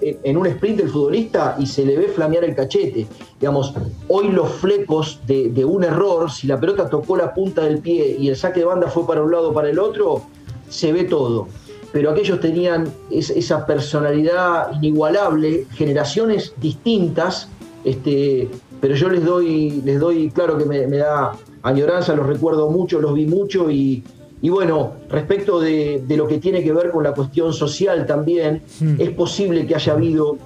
en, 0.01 0.37
un 0.37 0.47
sprint 0.47 0.79
el 0.79 0.89
futbolista 0.89 1.57
y 1.59 1.65
se 1.65 1.85
le 1.85 1.97
ve 1.97 2.07
flamear 2.07 2.45
el 2.45 2.55
cachete. 2.55 3.05
Digamos, 3.37 3.73
hoy 4.07 4.29
los 4.29 4.49
flecos 4.49 5.19
de, 5.27 5.65
un 5.65 5.83
error, 5.83 6.31
si 6.31 6.47
la 6.47 6.57
pelota 6.57 6.89
tocó 6.89 7.17
la 7.17 7.33
punta 7.33 7.63
del 7.63 7.79
pie 7.79 8.15
y 8.17 8.29
el 8.29 8.37
saque 8.37 8.61
de 8.61 8.65
banda 8.65 8.87
fue 8.87 9.05
para 9.05 9.21
un 9.21 9.31
lado 9.31 9.49
o 9.49 9.53
para 9.53 9.69
el 9.69 9.77
otro, 9.77 10.21
se 10.69 10.93
ve 10.93 11.03
todo. 11.03 11.49
Pero 11.91 12.11
aquellos 12.11 12.39
tenían 12.39 12.89
esa 13.11 13.65
personalidad 13.65 14.71
inigualable, 14.81 15.65
generaciones 15.73 16.53
distintas, 16.61 17.49
este, 17.83 18.47
pero 18.81 18.95
yo 18.95 19.09
les 19.09 19.23
doy, 19.23 19.81
les 19.83 19.99
doy 19.99 20.29
claro 20.29 20.57
que 20.57 20.65
me, 20.65 20.97
da 20.97 21.33
añoranza, 21.63 22.15
los 22.15 22.25
recuerdo 22.25 22.69
mucho, 22.69 22.99
los 22.99 23.13
vi 23.13 23.25
mucho 23.25 23.69
y, 23.69 24.03
bueno, 24.41 24.93
respecto 25.09 25.59
de, 25.59 26.03
lo 26.09 26.27
que 26.27 26.37
tiene 26.37 26.63
que 26.63 26.71
ver 26.71 26.91
con 26.91 27.03
la 27.03 27.13
cuestión 27.13 27.53
social 27.53 28.05
también, 28.05 28.61
hmm. 28.79 28.95
es 28.99 29.09
posible 29.11 29.65
que 29.67 29.75
haya 29.75 29.93
habido, 29.93 30.37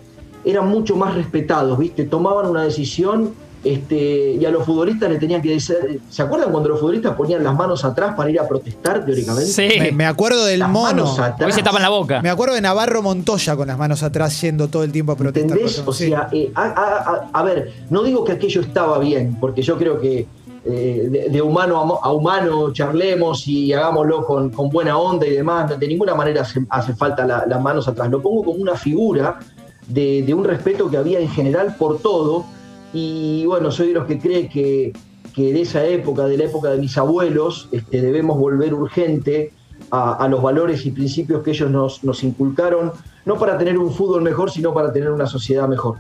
eran 0.43 0.67
mucho 0.67 0.96
más 0.96 1.15
respetados, 1.15 1.78
¿viste? 1.78 2.06
Tomaban 2.06 2.48
una 2.48 2.63
decisión 2.63 3.34
este, 3.63 4.34
y 4.34 4.45
a 4.45 4.49
los 4.49 4.65
futbolistas 4.65 5.10
le 5.10 5.17
tenían 5.17 5.41
que 5.41 5.52
decir. 5.52 6.02
¿Se 6.10 6.21
acuerdan 6.21 6.52
cuando 6.52 6.69
los 6.69 6.80
futbolistas 6.80 7.15
ponían 7.15 7.43
las 7.43 7.56
manos 7.56 7.86
atrás 7.86 8.13
para 8.15 8.30
ir 8.30 8.39
a 8.39 8.47
protestar 8.47 9.06
teóricamente? 9.06 9.49
Sí. 9.49 9.91
Me, 9.93 10.06
acuerdo 10.06 10.45
del 10.45 10.67
mono. 10.67 11.15
Hoy 11.45 11.52
se 11.54 11.63
tapan 11.63 11.82
la 11.82 11.89
boca. 11.89 12.21
Me 12.21 12.30
acuerdo 12.30 12.56
de 12.56 12.62
Navarro 12.62 13.02
Montoya 13.02 13.56
con 13.56 13.67
las 13.67 13.78
manos 13.78 14.04
atrás 14.04 14.41
yendo 14.41 14.67
todo 14.67 14.84
el 14.84 14.91
tiempo 14.91 15.13
a 15.13 15.15
protestar. 15.15 15.58
¿Entendés? 15.58 15.82
O 15.86 15.93
sea, 15.93 16.28
eh, 16.34 16.52
a, 16.56 17.43
ver, 17.43 17.71
no 17.89 18.04
digo 18.04 18.26
que 18.26 18.34
aquello 18.34 18.62
estaba 18.62 18.99
bien, 18.99 19.38
porque 19.39 19.62
yo 19.62 19.78
creo 19.78 19.99
que 19.99 20.28
eh, 20.65 21.28
de, 21.30 21.41
humano 21.41 21.99
a, 22.04 22.12
humano 22.12 22.73
charlemos 22.73 23.47
y 23.47 23.71
hagámoslo 23.71 24.26
con, 24.26 24.52
buena 24.69 24.97
onda 24.97 25.26
y 25.26 25.32
demás. 25.32 25.80
De 25.80 25.88
ninguna 25.88 26.15
manera 26.15 26.45
hace, 26.69 26.93
falta 26.95 27.26
las 27.26 27.62
manos 27.62 27.88
atrás. 27.88 28.10
Lo 28.10 28.21
pongo 28.21 28.43
como 28.43 28.58
una 28.58 28.76
figura 28.76 29.39
de, 29.88 30.21
de 30.23 30.34
un 30.34 30.43
respeto 30.43 30.89
que 30.89 30.97
había 30.97 31.21
en 31.21 31.30
general 31.30 31.78
por 31.78 31.99
todo 31.99 32.45
y 32.94 33.46
bueno, 33.46 33.72
soy 33.72 33.88
de 33.88 33.94
los 33.94 34.06
que 34.06 34.20
cree 34.20 34.48
que, 34.48 34.94
de 35.36 35.62
esa 35.62 35.84
época, 35.86 36.26
de 36.26 36.38
la 36.38 36.46
época 36.46 36.70
de 36.70 36.78
mis 36.78 36.98
abuelos, 36.98 37.68
este, 37.72 38.02
debemos 38.02 38.38
volver 38.38 38.74
urgente 38.74 39.52
a, 39.90 40.28
los 40.28 40.42
valores 40.42 40.86
y 40.86 40.92
principios 40.92 41.44
que 41.44 41.52
ellos 41.52 41.70
nos, 41.70 42.04
nos 42.04 42.24
inculcaron, 42.24 42.92
no 43.26 43.38
para 43.38 43.58
tener 43.58 43.78
un 43.78 43.94
fútbol 43.94 44.22
mejor, 44.22 44.50
sino 44.52 44.74
para 44.74 44.92
tener 44.94 45.12
una 45.12 45.28
sociedad 45.28 45.68
mejor. 45.68 45.98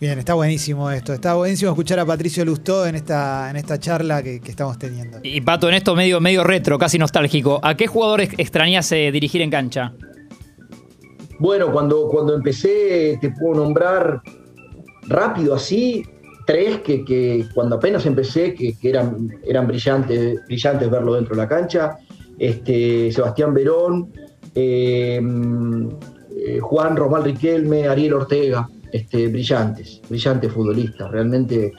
Bien, 0.00 0.18
está 0.18 0.34
buenísimo 0.34 0.90
esto. 0.90 1.12
Está 1.14 1.34
buenísimo 1.34 1.70
escuchar 1.70 1.98
a 2.00 2.04
Patricio 2.04 2.44
Lustó 2.44 2.86
en 2.86 2.96
esta, 2.96 3.48
en 3.48 3.56
esta 3.56 3.78
charla 3.78 4.22
que, 4.22 4.40
que 4.40 4.50
estamos 4.50 4.78
teniendo. 4.78 5.18
Y 5.22 5.40
Pato, 5.40 5.68
en 5.68 5.74
esto 5.74 5.96
medio, 5.96 6.20
medio 6.20 6.44
retro, 6.44 6.78
casi 6.78 6.98
nostálgico, 6.98 7.60
¿a 7.62 7.76
qué 7.76 7.86
jugadores 7.86 8.30
extrañas 8.36 8.92
eh, 8.92 9.10
dirigir 9.10 9.40
en 9.40 9.50
cancha? 9.50 9.92
Bueno, 11.38 11.70
cuando, 11.70 12.08
cuando 12.08 12.34
empecé, 12.34 13.18
te 13.20 13.30
puedo 13.30 13.62
nombrar 13.62 14.22
rápido 15.08 15.54
así, 15.54 16.04
tres 16.46 16.80
que, 16.80 17.04
que 17.04 17.46
cuando 17.54 17.76
apenas 17.76 18.06
empecé, 18.06 18.54
que, 18.54 18.76
eran, 18.82 19.28
eran 19.44 19.66
brillantes, 19.66 20.44
brillantes 20.46 20.90
verlo 20.90 21.14
dentro 21.14 21.34
de 21.34 21.42
la 21.42 21.48
cancha. 21.48 21.98
Este, 22.38 23.10
Sebastián 23.12 23.54
Verón, 23.54 24.12
eh, 24.54 25.20
eh, 26.36 26.58
Juan 26.60 26.96
Román 26.96 27.24
Riquelme, 27.24 27.88
Ariel 27.88 28.14
Ortega, 28.14 28.68
este, 28.92 29.28
brillantes, 29.28 30.00
brillantes 30.08 30.52
futbolistas. 30.52 31.10
Realmente 31.10 31.72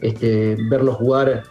este, 0.00 0.56
verlos 0.70 0.96
jugar 0.96 1.42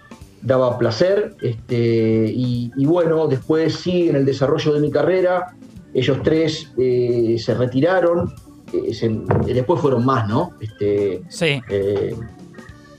daba 0.41 0.77
placer. 0.77 1.35
Este, 1.41 2.31
y, 2.33 2.71
y 2.75 2.85
bueno, 2.85 3.27
después 3.27 3.75
sí, 3.75 4.09
en 4.09 4.15
el 4.15 4.25
desarrollo 4.25 4.73
de 4.73 4.79
mi 4.79 4.91
carrera, 4.91 5.53
ellos 5.93 6.17
tres 6.23 6.71
eh, 6.77 7.35
se 7.37 7.53
retiraron. 7.53 8.33
Se- 8.93 9.21
después 9.53 9.79
fueron 9.81 10.05
más, 10.05 10.27
¿no? 10.27 10.51
Este, 10.59 11.21
Sí. 11.29 11.61
eh, 11.69 12.15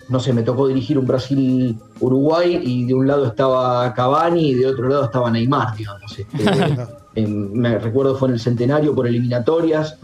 no 0.08 0.20
sé, 0.20 0.32
me 0.32 0.42
tocó 0.42 0.68
dirigir 0.68 0.98
un 0.98 1.06
Brasil-Uruguay 1.06 2.60
y 2.62 2.84
de 2.86 2.94
un 2.94 3.06
lado 3.06 3.26
estaba 3.26 3.92
Cavani 3.94 4.50
y 4.50 4.54
de 4.54 4.66
otro 4.66 4.88
lado 4.88 5.04
estaba 5.04 5.30
Neymar, 5.30 5.76
digamos. 5.76 6.18
Este, 6.18 6.44
en- 7.14 7.52
me 7.58 7.78
recuerdo 7.78 8.14
fue 8.16 8.28
en 8.28 8.34
el 8.34 8.40
centenario 8.40 8.94
por 8.94 9.06
eliminatorias. 9.06 9.96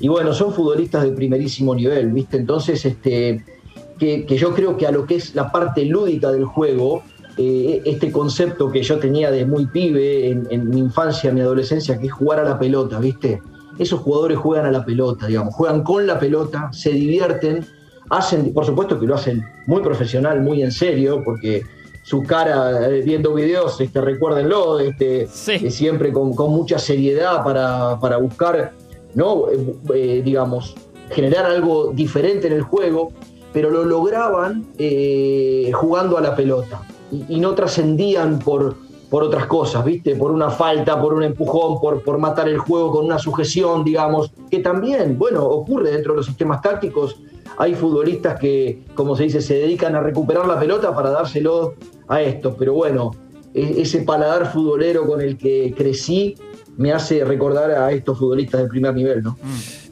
Y 0.00 0.06
bueno, 0.08 0.32
son 0.32 0.52
futbolistas 0.52 1.02
de 1.02 1.10
primerísimo 1.10 1.74
nivel, 1.74 2.12
¿viste? 2.12 2.36
Entonces, 2.36 2.84
este, 2.84 3.44
que, 3.98 4.24
que 4.26 4.36
yo 4.36 4.54
creo 4.54 4.76
que 4.76 4.86
a 4.86 4.92
lo 4.92 5.06
que 5.06 5.16
es 5.16 5.34
la 5.34 5.50
parte 5.50 5.84
lúdica 5.84 6.30
del 6.30 6.44
juego, 6.44 7.02
eh, 7.36 7.82
este 7.84 8.12
concepto 8.12 8.70
que 8.70 8.82
yo 8.82 8.98
tenía 9.00 9.30
de 9.32 9.44
muy 9.44 9.66
pibe 9.66 10.30
en, 10.30 10.46
en 10.50 10.70
mi 10.70 10.78
infancia, 10.78 11.32
mi 11.32 11.40
adolescencia, 11.40 11.98
que 11.98 12.06
es 12.06 12.12
jugar 12.12 12.38
a 12.40 12.44
la 12.44 12.58
pelota, 12.60 13.00
¿viste? 13.00 13.42
Esos 13.78 14.00
jugadores 14.00 14.38
juegan 14.38 14.66
a 14.66 14.70
la 14.72 14.84
pelota, 14.84 15.26
digamos, 15.26 15.54
juegan 15.54 15.82
con 15.82 16.06
la 16.06 16.18
pelota, 16.18 16.70
se 16.72 16.90
divierten, 16.90 17.64
hacen, 18.10 18.52
por 18.52 18.64
supuesto 18.64 18.98
que 18.98 19.06
lo 19.06 19.14
hacen 19.14 19.44
muy 19.66 19.82
profesional, 19.82 20.40
muy 20.42 20.62
en 20.62 20.72
serio, 20.72 21.22
porque 21.24 21.62
su 22.02 22.22
cara 22.22 22.88
eh, 22.88 23.02
viendo 23.02 23.34
videos, 23.34 23.80
este, 23.80 24.00
recuérdenlo, 24.00 24.80
este, 24.80 25.28
Sí. 25.30 25.52
eh, 25.52 25.70
siempre 25.70 26.12
con, 26.12 26.34
con 26.34 26.50
mucha 26.50 26.78
seriedad 26.78 27.44
para, 27.44 27.98
para 28.00 28.16
buscar, 28.16 28.72
¿no? 29.14 29.48
Eh, 29.50 29.74
eh, 29.94 30.22
digamos, 30.24 30.74
generar 31.10 31.46
algo 31.46 31.92
diferente 31.94 32.46
en 32.46 32.54
el 32.54 32.62
juego, 32.62 33.12
pero 33.52 33.70
lo 33.70 33.84
lograban 33.84 34.66
eh, 34.78 35.70
jugando 35.74 36.18
a 36.18 36.20
la 36.20 36.34
pelota 36.34 36.82
y, 37.10 37.36
y 37.36 37.40
no 37.40 37.54
trascendían 37.54 38.38
por, 38.38 38.74
por 39.10 39.22
otras 39.22 39.46
cosas, 39.46 39.84
¿viste? 39.84 40.16
Por 40.16 40.30
una 40.30 40.50
falta, 40.50 41.00
por 41.00 41.14
un 41.14 41.22
empujón, 41.22 41.80
por, 41.80 42.02
por 42.02 42.18
matar 42.18 42.48
el 42.48 42.58
juego 42.58 42.90
con 42.92 43.06
una 43.06 43.18
sujeción, 43.18 43.84
digamos, 43.84 44.32
que 44.50 44.58
también, 44.58 45.18
bueno, 45.18 45.44
ocurre 45.44 45.90
dentro 45.90 46.12
de 46.12 46.18
los 46.18 46.26
sistemas 46.26 46.60
tácticos. 46.60 47.20
Hay 47.56 47.74
futbolistas 47.74 48.38
que, 48.38 48.84
como 48.94 49.16
se 49.16 49.24
dice, 49.24 49.40
se 49.40 49.54
dedican 49.54 49.96
a 49.96 50.00
recuperar 50.00 50.46
la 50.46 50.60
pelota 50.60 50.94
para 50.94 51.10
dárselo 51.10 51.74
a 52.06 52.20
estos, 52.20 52.54
pero 52.58 52.74
bueno, 52.74 53.12
e- 53.54 53.80
ese 53.80 54.02
paladar 54.02 54.52
futbolero 54.52 55.06
con 55.06 55.20
el 55.20 55.38
que 55.38 55.74
crecí 55.76 56.34
me 56.76 56.92
hace 56.92 57.24
recordar 57.24 57.70
a 57.70 57.90
estos 57.90 58.18
futbolistas 58.18 58.60
del 58.60 58.68
primer 58.68 58.94
nivel, 58.94 59.22
¿no? 59.22 59.36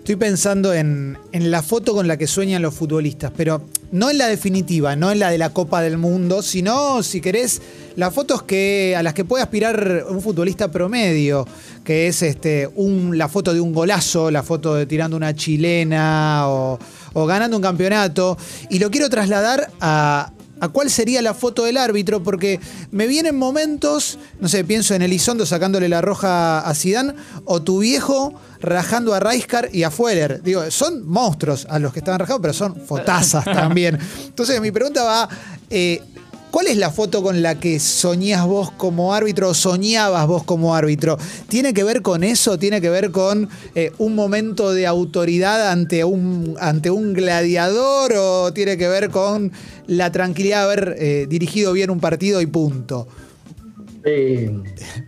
Estoy 0.06 0.14
pensando 0.14 0.72
en, 0.72 1.18
en 1.32 1.50
la 1.50 1.64
foto 1.64 1.92
con 1.92 2.06
la 2.06 2.16
que 2.16 2.28
sueñan 2.28 2.62
los 2.62 2.72
futbolistas, 2.72 3.32
pero 3.36 3.62
no 3.90 4.08
en 4.08 4.18
la 4.18 4.28
definitiva, 4.28 4.94
no 4.94 5.10
en 5.10 5.18
la 5.18 5.30
de 5.30 5.38
la 5.38 5.50
Copa 5.50 5.82
del 5.82 5.98
Mundo, 5.98 6.42
sino, 6.42 7.02
si 7.02 7.20
querés, 7.20 7.60
las 7.96 8.14
fotos 8.14 8.44
que, 8.44 8.94
a 8.96 9.02
las 9.02 9.14
que 9.14 9.24
puede 9.24 9.42
aspirar 9.42 10.04
un 10.08 10.22
futbolista 10.22 10.70
promedio, 10.70 11.44
que 11.82 12.06
es 12.06 12.22
este, 12.22 12.70
un, 12.76 13.18
la 13.18 13.28
foto 13.28 13.52
de 13.52 13.60
un 13.60 13.72
golazo, 13.72 14.30
la 14.30 14.44
foto 14.44 14.76
de 14.76 14.86
tirando 14.86 15.16
una 15.16 15.34
chilena 15.34 16.44
o, 16.50 16.78
o 17.14 17.26
ganando 17.26 17.56
un 17.56 17.62
campeonato. 17.64 18.38
Y 18.70 18.78
lo 18.78 18.92
quiero 18.92 19.10
trasladar 19.10 19.72
a, 19.80 20.30
a 20.60 20.68
cuál 20.68 20.90
sería 20.90 21.22
la 21.22 21.34
foto 21.34 21.64
del 21.64 21.76
árbitro, 21.76 22.22
porque 22.22 22.60
me 22.90 23.06
vienen 23.06 23.36
momentos, 23.36 24.18
no 24.40 24.48
sé, 24.48 24.64
pienso 24.64 24.94
en 24.94 25.02
Elizondo 25.02 25.44
sacándole 25.46 25.88
la 25.88 26.00
roja 26.00 26.60
a 26.60 26.74
Sidán, 26.74 27.14
o 27.44 27.62
tu 27.62 27.80
viejo 27.80 28.34
rajando 28.60 29.14
a 29.14 29.20
Raiskar 29.20 29.68
y 29.72 29.82
a 29.82 29.90
Fueller. 29.90 30.42
Digo, 30.42 30.70
son 30.70 31.06
monstruos 31.06 31.66
a 31.68 31.78
los 31.78 31.92
que 31.92 31.98
estaban 32.00 32.18
rajados, 32.20 32.40
pero 32.40 32.54
son 32.54 32.76
fotazas 32.76 33.44
también. 33.46 33.98
Entonces, 34.26 34.60
mi 34.60 34.70
pregunta 34.70 35.04
va. 35.04 35.28
eh, 35.70 36.02
¿Cuál 36.50 36.68
es 36.68 36.76
la 36.78 36.90
foto 36.90 37.22
con 37.22 37.42
la 37.42 37.56
que 37.60 37.78
soñás 37.78 38.46
vos 38.46 38.70
como 38.70 39.12
árbitro 39.12 39.50
o 39.50 39.54
soñabas 39.54 40.26
vos 40.26 40.42
como 40.44 40.74
árbitro? 40.74 41.18
¿Tiene 41.48 41.74
que 41.74 41.84
ver 41.84 42.02
con 42.02 42.24
eso? 42.24 42.58
¿Tiene 42.58 42.80
que 42.80 42.88
ver 42.88 43.10
con 43.10 43.48
eh, 43.74 43.92
un 43.98 44.14
momento 44.14 44.72
de 44.72 44.86
autoridad 44.86 45.70
ante 45.70 46.04
un, 46.04 46.56
ante 46.58 46.90
un 46.90 47.12
gladiador? 47.12 48.14
¿O 48.16 48.52
tiene 48.52 48.78
que 48.78 48.88
ver 48.88 49.10
con 49.10 49.52
la 49.86 50.10
tranquilidad 50.12 50.60
de 50.60 50.64
haber 50.64 50.96
eh, 50.98 51.26
dirigido 51.28 51.72
bien 51.72 51.90
un 51.90 52.00
partido 52.00 52.40
y 52.40 52.46
punto? 52.46 53.06
Eh, 54.08 54.48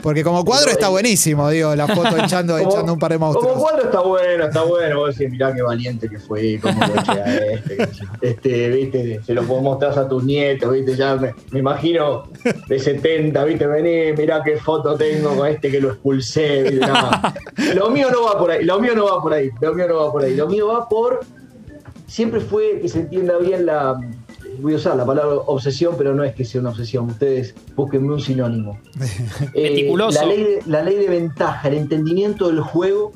Porque 0.03 0.25
como 0.25 0.45
cuadro 0.45 0.71
está 0.73 0.89
buenísimo, 0.89 1.49
digo, 1.51 1.73
la 1.77 1.87
foto 1.87 2.17
echando, 2.25 2.59
Como- 2.59 2.69
echando 2.69 2.93
un 2.95 2.99
par 2.99 3.13
de 3.13 3.19
Como 3.19 3.33
monstruos. 3.33 3.59
cuadro 3.63 3.85
está 3.85 4.01
bueno, 4.01 4.45
está 4.47 4.63
bueno. 4.65 4.99
Vos 4.99 5.17
decís, 5.17 5.31
mirá 5.33 5.55
qué 5.55 5.63
valiente 5.63 6.09
que 6.09 6.19
fue, 6.19 6.59
cómo 6.61 6.81
lo 6.85 7.01
eché 7.01 7.13
a 7.13 7.37
este, 7.37 7.89
este, 8.23 8.69
viste, 8.71 9.21
se 9.25 9.35
lo 9.35 9.45
puedo 9.45 9.61
mostrar 9.63 9.97
a 9.97 10.09
tus 10.09 10.25
nietos, 10.25 10.73
viste, 10.73 10.97
ya 10.97 11.15
me, 11.15 11.33
me 11.53 11.61
imagino 11.61 12.25
de 12.67 12.79
70, 12.79 13.45
viste, 13.45 13.67
vení, 13.69 14.13
mirá 14.21 14.43
qué 14.43 14.57
foto 14.57 14.97
tengo 14.97 15.37
con 15.37 15.47
este 15.47 15.71
que 15.71 15.81
lo 15.81 15.91
expulsé, 15.91 16.65
viste, 16.65 16.87
no. 16.87 17.11
Lo 17.77 17.91
mío 17.91 18.09
no 18.11 18.25
va 18.25 18.37
por 18.39 18.51
ahí, 18.51 18.65
lo 18.65 18.81
mío 18.81 18.95
no 18.97 19.05
va 19.05 19.23
por 19.23 19.33
ahí, 19.33 19.51
lo 19.61 19.75
mío 19.75 19.87
no 19.89 19.97
va 20.07 20.11
por 20.13 20.25
ahí, 20.25 20.35
lo 20.35 20.49
mío 20.49 20.67
va 20.69 20.89
por, 20.89 21.21
siempre 22.09 22.41
fue 22.41 22.81
que 22.81 22.89
se 22.89 23.01
entienda 23.01 23.37
bien 23.39 23.65
la, 23.67 23.95
voy 24.61 24.75
a 24.75 24.77
usar 24.77 24.97
la 24.97 25.07
palabra 25.07 25.37
obsesión, 25.47 25.95
pero 25.97 26.15
no 26.15 26.25
es 26.25 26.35
que 26.35 26.45
sea 26.45 26.61
una 26.61 26.71
obsesión, 26.71 27.07
ustedes 27.07 27.55
búsquenme 27.75 28.13
un 28.13 28.21
sinónimo. 28.21 28.79
Eh, 29.55 29.91
la, 29.97 30.25
ley 30.25 30.43
de, 30.43 30.63
la 30.67 30.83
ley 30.83 30.97
de 30.97 31.09
ventaja, 31.09 31.69
el 31.69 31.75
entendimiento 31.75 32.49
del 32.49 32.61
juego 32.61 33.13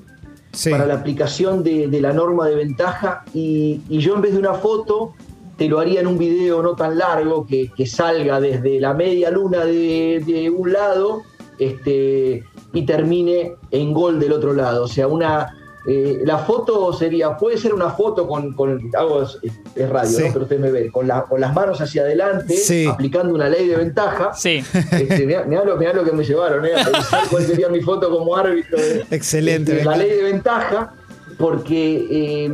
Sí. 0.55 0.70
para 0.70 0.85
la 0.85 0.94
aplicación 0.94 1.62
de, 1.62 1.88
de 1.88 2.00
la 2.02 2.12
norma 2.12 2.46
de 2.46 2.57
ventaja 2.57 3.24
y, 3.33 3.81
y 3.88 4.00
yo 4.00 4.16
en 4.16 4.20
vez 4.20 4.35
de 4.35 4.38
una 4.38 4.52
foto 4.52 5.14
te 5.57 5.66
lo 5.66 5.81
haría 5.81 6.00
en 6.00 6.07
un 6.07 6.18
video 6.18 6.62
no 6.62 6.74
tan 6.74 6.98
largo 6.98 7.46
que, 7.46 7.70
que 7.74 7.87
salga 7.87 8.38
desde 8.38 8.78
la 8.78 8.92
media 8.92 9.31
luna 9.31 9.64
de, 9.64 10.22
de 10.26 10.50
un 10.50 10.72
lado 10.72 11.22
este, 11.59 12.44
y 12.72 12.83
termine 12.85 13.55
en 13.70 13.92
gol 13.92 14.18
del 14.18 14.33
otro 14.33 14.52
lado. 14.52 14.85
O 14.85 14.88
sea, 14.88 15.07
una 15.09 15.57
eh, 15.87 16.23
la 16.25 16.38
foto 16.38 16.92
sería, 16.92 17.37
puede 17.37 17.59
ser 17.59 17.75
una 17.75 17.90
foto 17.90 18.29
con, 18.29 18.53
con 18.55 18.90
hago 18.97 19.23
es, 19.23 19.38
es 19.75 19.88
radio, 19.90 20.11
Sí. 20.11 20.23
¿no? 20.27 20.33
pero 20.33 20.45
usted 20.45 20.59
me 20.61 20.71
ve, 20.71 20.90
con, 20.92 21.09
la- 21.09 21.23
con 21.25 21.40
las 21.40 21.53
manos 21.55 21.81
hacia 21.81 22.03
adelante, 22.03 22.57
Sí. 22.57 22.87
aplicando 22.87 23.35
una 23.35 23.49
ley 23.49 23.66
de 23.66 23.77
ventaja. 23.77 24.33
Sí. 24.35 24.62
Este, 24.92 25.27
mirá, 25.27 25.45
mirá 25.45 25.64
lo, 25.64 25.77
mirá 25.77 25.92
lo 25.92 26.05
que 26.05 26.12
me 26.12 26.23
llevaron, 26.25 26.64
¿eh? 26.66 26.71
a 26.77 27.29
cuál 27.31 27.42
sería 27.45 27.68
mi 27.68 27.81
foto 27.81 28.11
como 28.11 28.37
árbitro. 28.37 28.79
de- 28.79 29.05
Excelente. 29.11 29.73
este, 29.73 29.85
la 29.85 29.97
ley 29.97 30.11
de 30.11 30.23
ventaja, 30.23 30.95
porque 31.38 32.07
eh, 32.11 32.53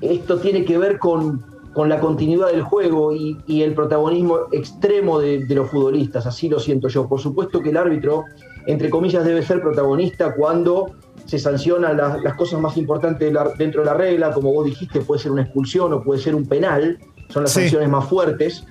esto 0.00 0.38
tiene 0.38 0.64
que 0.64 0.78
ver 0.78 0.98
con, 0.98 1.44
con 1.72 1.88
la 1.88 1.98
continuidad 2.00 2.48
del 2.48 2.62
juego 2.62 3.12
y, 3.12 3.38
y 3.46 3.62
el 3.62 3.74
protagonismo 3.74 4.40
extremo 4.52 5.18
de, 5.18 5.44
de 5.46 5.54
los 5.54 5.68
futbolistas, 5.70 6.26
así 6.26 6.48
lo 6.48 6.60
siento 6.60 6.88
yo. 6.88 7.08
Por 7.08 7.20
supuesto 7.20 7.60
que 7.60 7.70
el 7.70 7.76
árbitro, 7.76 8.24
entre 8.66 8.90
comillas, 8.90 9.24
debe 9.24 9.42
ser 9.42 9.60
protagonista 9.60 10.34
cuando 10.34 10.92
se 11.24 11.38
sancionan 11.38 11.96
las, 11.96 12.22
las 12.22 12.34
cosas 12.34 12.60
más 12.60 12.76
importantes 12.76 13.26
de 13.28 13.32
la- 13.32 13.52
dentro 13.56 13.80
de 13.82 13.86
la 13.86 13.94
regla, 13.94 14.32
como 14.32 14.52
vos 14.52 14.64
dijiste, 14.64 15.00
puede 15.00 15.20
ser 15.20 15.32
una 15.32 15.42
expulsión 15.42 15.92
o 15.92 16.02
puede 16.02 16.20
ser 16.20 16.34
un 16.34 16.46
penal, 16.46 16.98
son 17.30 17.42
las 17.44 17.52
Sí. 17.52 17.60
sanciones 17.62 17.88
más 17.88 18.08
fuertes, 18.08 18.64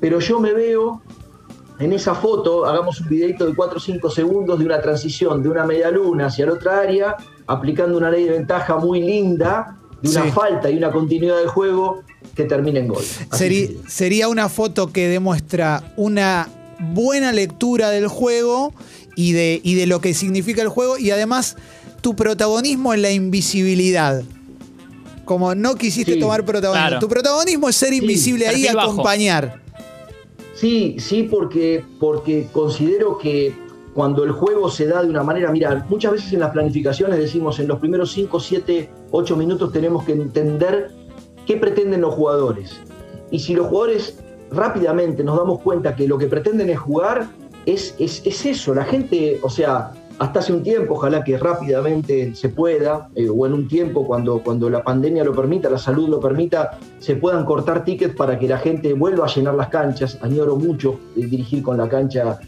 pero 0.00 0.18
yo 0.18 0.40
me 0.40 0.52
veo 0.52 1.02
en 1.78 1.92
esa 1.92 2.14
foto, 2.14 2.64
hagamos 2.66 3.00
un 3.00 3.08
videito 3.08 3.46
de 3.46 3.54
4 3.54 3.76
o 3.78 3.80
5 3.80 4.10
segundos 4.10 4.58
de 4.58 4.64
una 4.66 4.80
transición 4.80 5.42
de 5.42 5.48
una 5.48 5.64
media 5.64 5.90
luna 5.90 6.26
hacia 6.26 6.46
la 6.46 6.52
otra 6.52 6.80
área, 6.80 7.16
aplicando 7.46 7.96
una 7.98 8.10
ley 8.10 8.24
de 8.24 8.30
ventaja 8.32 8.76
muy 8.76 9.00
linda, 9.00 9.78
de 10.00 10.08
una 10.10 10.24
Sí. 10.24 10.30
falta 10.32 10.70
y 10.70 10.76
una 10.78 10.90
continuidad 10.90 11.38
del 11.38 11.48
juego 11.48 12.02
que 12.34 12.44
termina 12.44 12.80
en 12.80 12.88
gol. 12.88 13.02
Sería 13.86 14.28
una 14.28 14.48
foto 14.48 14.92
que 14.92 15.08
demuestra 15.08 15.92
una 15.96 16.48
buena 16.80 17.30
lectura 17.32 17.90
del 17.90 18.08
juego 18.08 18.72
y 19.16 19.32
de, 19.32 19.60
y 19.62 19.74
de 19.74 19.86
lo 19.86 20.00
que 20.00 20.14
significa 20.14 20.62
el 20.62 20.68
juego 20.68 20.98
y 20.98 21.10
además 21.10 21.56
tu 22.00 22.14
protagonismo 22.16 22.94
en 22.94 23.02
la 23.02 23.10
invisibilidad. 23.10 24.22
Como 25.24 25.54
no 25.54 25.76
quisiste 25.76 26.14
Sí, 26.14 26.20
tomar 26.20 26.44
protagonismo. 26.44 26.88
claro. 26.88 27.00
Tu 27.00 27.08
protagonismo 27.08 27.68
es 27.68 27.76
ser 27.76 27.92
invisible 27.92 28.48
ahí 28.48 28.62
y 28.64 28.66
acompañar. 28.68 29.60
Sí, 30.54 30.96
sí, 30.98 31.24
porque, 31.24 31.84
porque 31.98 32.48
considero 32.52 33.18
que 33.18 33.54
cuando 33.94 34.24
el 34.24 34.32
juego 34.32 34.70
se 34.70 34.86
da 34.86 35.02
de 35.02 35.08
una 35.08 35.22
manera, 35.22 35.50
mira, 35.52 35.84
muchas 35.88 36.12
veces 36.12 36.32
en 36.32 36.40
las 36.40 36.50
planificaciones 36.50 37.18
decimos 37.18 37.58
en 37.60 37.68
los 37.68 37.78
primeros 37.78 38.12
5, 38.12 38.40
7, 38.40 38.90
8 39.10 39.36
minutos 39.36 39.72
tenemos 39.72 40.04
que 40.04 40.12
entender 40.12 40.90
qué 41.46 41.56
pretenden 41.56 42.00
los 42.00 42.14
jugadores. 42.14 42.80
Y 43.30 43.38
si 43.40 43.54
los 43.54 43.66
jugadores 43.68 44.18
rápidamente 44.50 45.24
nos 45.24 45.36
damos 45.38 45.60
cuenta 45.62 45.94
que 45.96 46.06
lo 46.06 46.18
que 46.18 46.26
pretenden 46.26 46.70
es 46.70 46.78
jugar, 46.78 47.28
es, 47.66 47.94
es, 47.98 48.22
es 48.24 48.46
eso, 48.46 48.74
la 48.74 48.84
gente, 48.84 49.38
o 49.42 49.50
sea, 49.50 49.92
hasta 50.18 50.38
hace 50.38 50.52
un 50.52 50.62
tiempo, 50.62 50.94
ojalá 50.94 51.24
que 51.24 51.36
rápidamente 51.36 52.34
se 52.34 52.48
pueda, 52.48 53.08
eh, 53.14 53.28
o 53.28 53.46
en 53.46 53.54
un 53.54 53.68
tiempo 53.68 54.06
cuando, 54.06 54.42
cuando 54.42 54.70
la 54.70 54.82
pandemia 54.82 55.24
lo 55.24 55.34
permita, 55.34 55.68
la 55.68 55.78
salud 55.78 56.08
lo 56.08 56.20
permita, 56.20 56.78
se 56.98 57.16
puedan 57.16 57.44
cortar 57.44 57.84
tickets 57.84 58.14
para 58.14 58.38
que 58.38 58.46
la 58.46 58.58
gente 58.58 58.92
vuelva 58.92 59.26
a 59.26 59.28
llenar 59.28 59.54
las 59.54 59.68
canchas. 59.68 60.18
Añoro 60.22 60.56
mucho 60.56 60.98
dirigir 61.16 61.62
con 61.62 61.76
la 61.76 61.88
cancha 61.88 62.38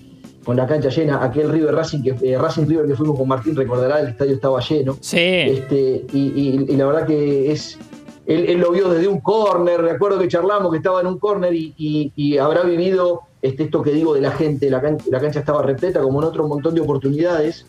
con 0.45 0.59
la 0.59 0.67
cancha 0.67 0.91
llena, 0.91 1.25
aquel 1.25 1.51
River 1.51 1.75
Racing 1.75 2.03
que 2.03 2.15
eh, 2.23 2.39
Racing 2.39 2.67
River 2.67 2.87
que 2.87 2.95
fuimos 2.95 3.19
con 3.19 3.27
Martín 3.27 3.57
recordará, 3.57 4.01
el 4.01 4.09
estadio 4.09 4.35
estaba 4.35 4.61
lleno. 4.61 4.97
Sí. 5.01 5.19
Este, 5.19 6.05
y, 6.13 6.77
la 6.77 6.87
verdad 6.87 7.07
que 7.07 7.51
es 7.51 7.79
él, 8.27 8.59
lo 8.59 8.71
vio 8.71 8.89
desde 8.89 9.09
un 9.09 9.21
córner, 9.21 9.81
recuerdo 9.81 10.19
que 10.19 10.29
charlamos 10.29 10.71
que 10.71 10.79
estaba 10.79 11.01
en 11.01 11.07
un 11.07 11.19
córner 11.19 11.53
y, 11.55 12.39
habrá 12.39 12.63
vivido 12.63 13.23
este, 13.45 13.65
esto 13.65 13.83
que 13.83 13.93
digo 13.93 14.15
de 14.15 14.23
la 14.23 14.31
gente, 14.31 14.71
la 14.71 14.81
cancha, 14.81 15.39
estaba 15.39 15.61
repleta 15.61 16.01
como 16.01 16.23
en 16.23 16.29
otro 16.29 16.49
montón 16.49 16.75
de 16.75 16.81
oportunidades, 16.81 17.67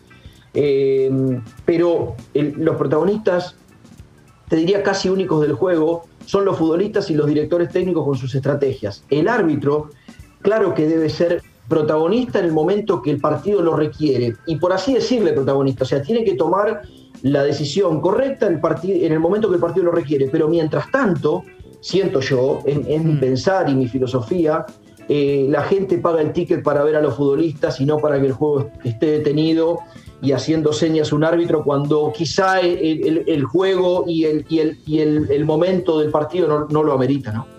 eh, 0.54 1.12
pero 1.66 2.16
los 2.34 2.78
protagonistas, 2.78 3.58
te 4.48 4.56
diría 4.56 4.82
casi 4.84 5.10
únicos 5.10 5.42
del 5.42 5.52
juego, 5.52 6.06
son 6.26 6.46
los 6.46 6.58
futbolistas 6.58 7.10
y 7.10 7.14
los 7.14 7.28
directores 7.28 7.72
técnicos 7.72 8.06
con 8.06 8.16
sus 8.16 8.34
estrategias. 8.34 9.04
El 9.10 9.28
árbitro, 9.28 9.90
claro 10.42 10.74
que 10.74 10.88
debe 10.88 11.10
ser 11.10 11.42
protagonista 11.68 12.40
en 12.40 12.46
el 12.46 12.54
momento 12.54 13.02
que 13.02 13.12
el 13.12 13.20
partido 13.20 13.62
lo 13.62 13.76
requiere, 13.76 14.34
y 14.48 14.56
por 14.56 14.72
así 14.72 14.94
decirle 14.94 15.34
protagonista, 15.34 15.84
o 15.84 15.88
sea, 15.88 16.02
tiene 16.02 16.24
que 16.24 16.36
tomar 16.36 16.84
la 17.22 17.44
decisión 17.44 18.00
correcta 18.00 18.48
en 18.48 18.62
el, 18.64 19.04
en 19.04 19.12
el 19.12 19.20
momento 19.20 19.50
que 19.50 19.56
el 19.56 19.62
partido 19.62 19.88
lo 19.88 19.92
requiere, 19.92 20.30
pero 20.32 20.48
mientras 20.48 20.90
tanto, 20.90 21.44
siento 21.82 22.22
yo, 22.22 22.60
en, 22.66 23.06
mi 23.06 23.16
mm. 23.16 23.20
pensar 23.20 23.70
y 23.70 23.76
mi 23.76 23.90
filosofía, 23.90 24.66
eh, 25.08 25.46
la 25.50 25.64
gente 25.64 25.98
paga 25.98 26.22
el 26.22 26.34
ticket 26.34 26.64
para 26.64 26.84
ver 26.84 26.96
a 26.96 27.02
los 27.02 27.16
futbolistas 27.16 27.80
y 27.80 27.86
no 27.86 27.98
para 27.98 28.20
que 28.20 28.28
el 28.28 28.34
juego 28.34 28.72
esté 28.84 29.08
detenido 29.08 29.80
y 30.22 30.32
haciendo 30.32 30.74
señas 30.74 31.12
a 31.12 31.16
un 31.16 31.24
árbitro 31.24 31.64
cuando 31.64 32.12
quizá 32.16 32.60
el, 32.62 33.44
juego 33.44 34.06
y, 34.08 34.24
el, 34.26 34.46
y, 34.50 35.00
el, 35.00 35.46
momento 35.46 36.00
del 36.00 36.10
partido 36.10 36.48
no, 36.48 36.68
no 36.68 36.84
lo 36.84 36.94
amerita, 36.94 37.32
¿no? 37.32 37.56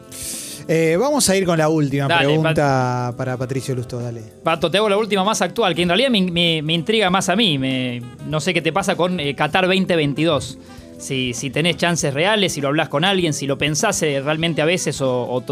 Eh, 0.69 0.97
vamos 0.99 1.29
a 1.31 1.37
ir 1.37 1.47
con 1.47 1.57
la 1.59 1.69
última 1.69 2.09
pregunta 2.09 3.15
para 3.17 3.37
Patricio 3.37 3.75
Lusto, 3.75 4.01
dale. 4.01 4.23
Pato, 4.43 4.69
te 4.69 4.79
hago 4.79 4.89
la 4.89 4.97
última 4.97 5.23
más 5.23 5.41
actual, 5.41 5.77
que 5.77 5.83
en 5.83 5.89
realidad 5.89 6.11
me, 6.11 6.75
intriga 6.75 7.09
más 7.09 7.29
a 7.29 7.37
mí. 7.37 7.57
no 8.27 8.41
sé 8.41 8.53
qué 8.53 8.61
te 8.61 8.73
pasa 8.73 8.97
con 8.97 9.21
eh, 9.21 9.37
Qatar 9.37 9.67
2022. 9.67 10.59
Si, 10.99 11.35
si, 11.35 11.51
tenés 11.51 11.77
chances 11.77 12.15
reales, 12.15 12.53
si 12.53 12.61
lo 12.61 12.69
hablas 12.69 12.89
con 12.89 13.05
alguien, 13.05 13.33
si 13.33 13.47
lo 13.47 13.59
pensás 13.59 14.03
eh, 14.03 14.21
realmente 14.21 14.63
a 14.63 14.65
veces 14.65 15.01
o, 15.03 15.43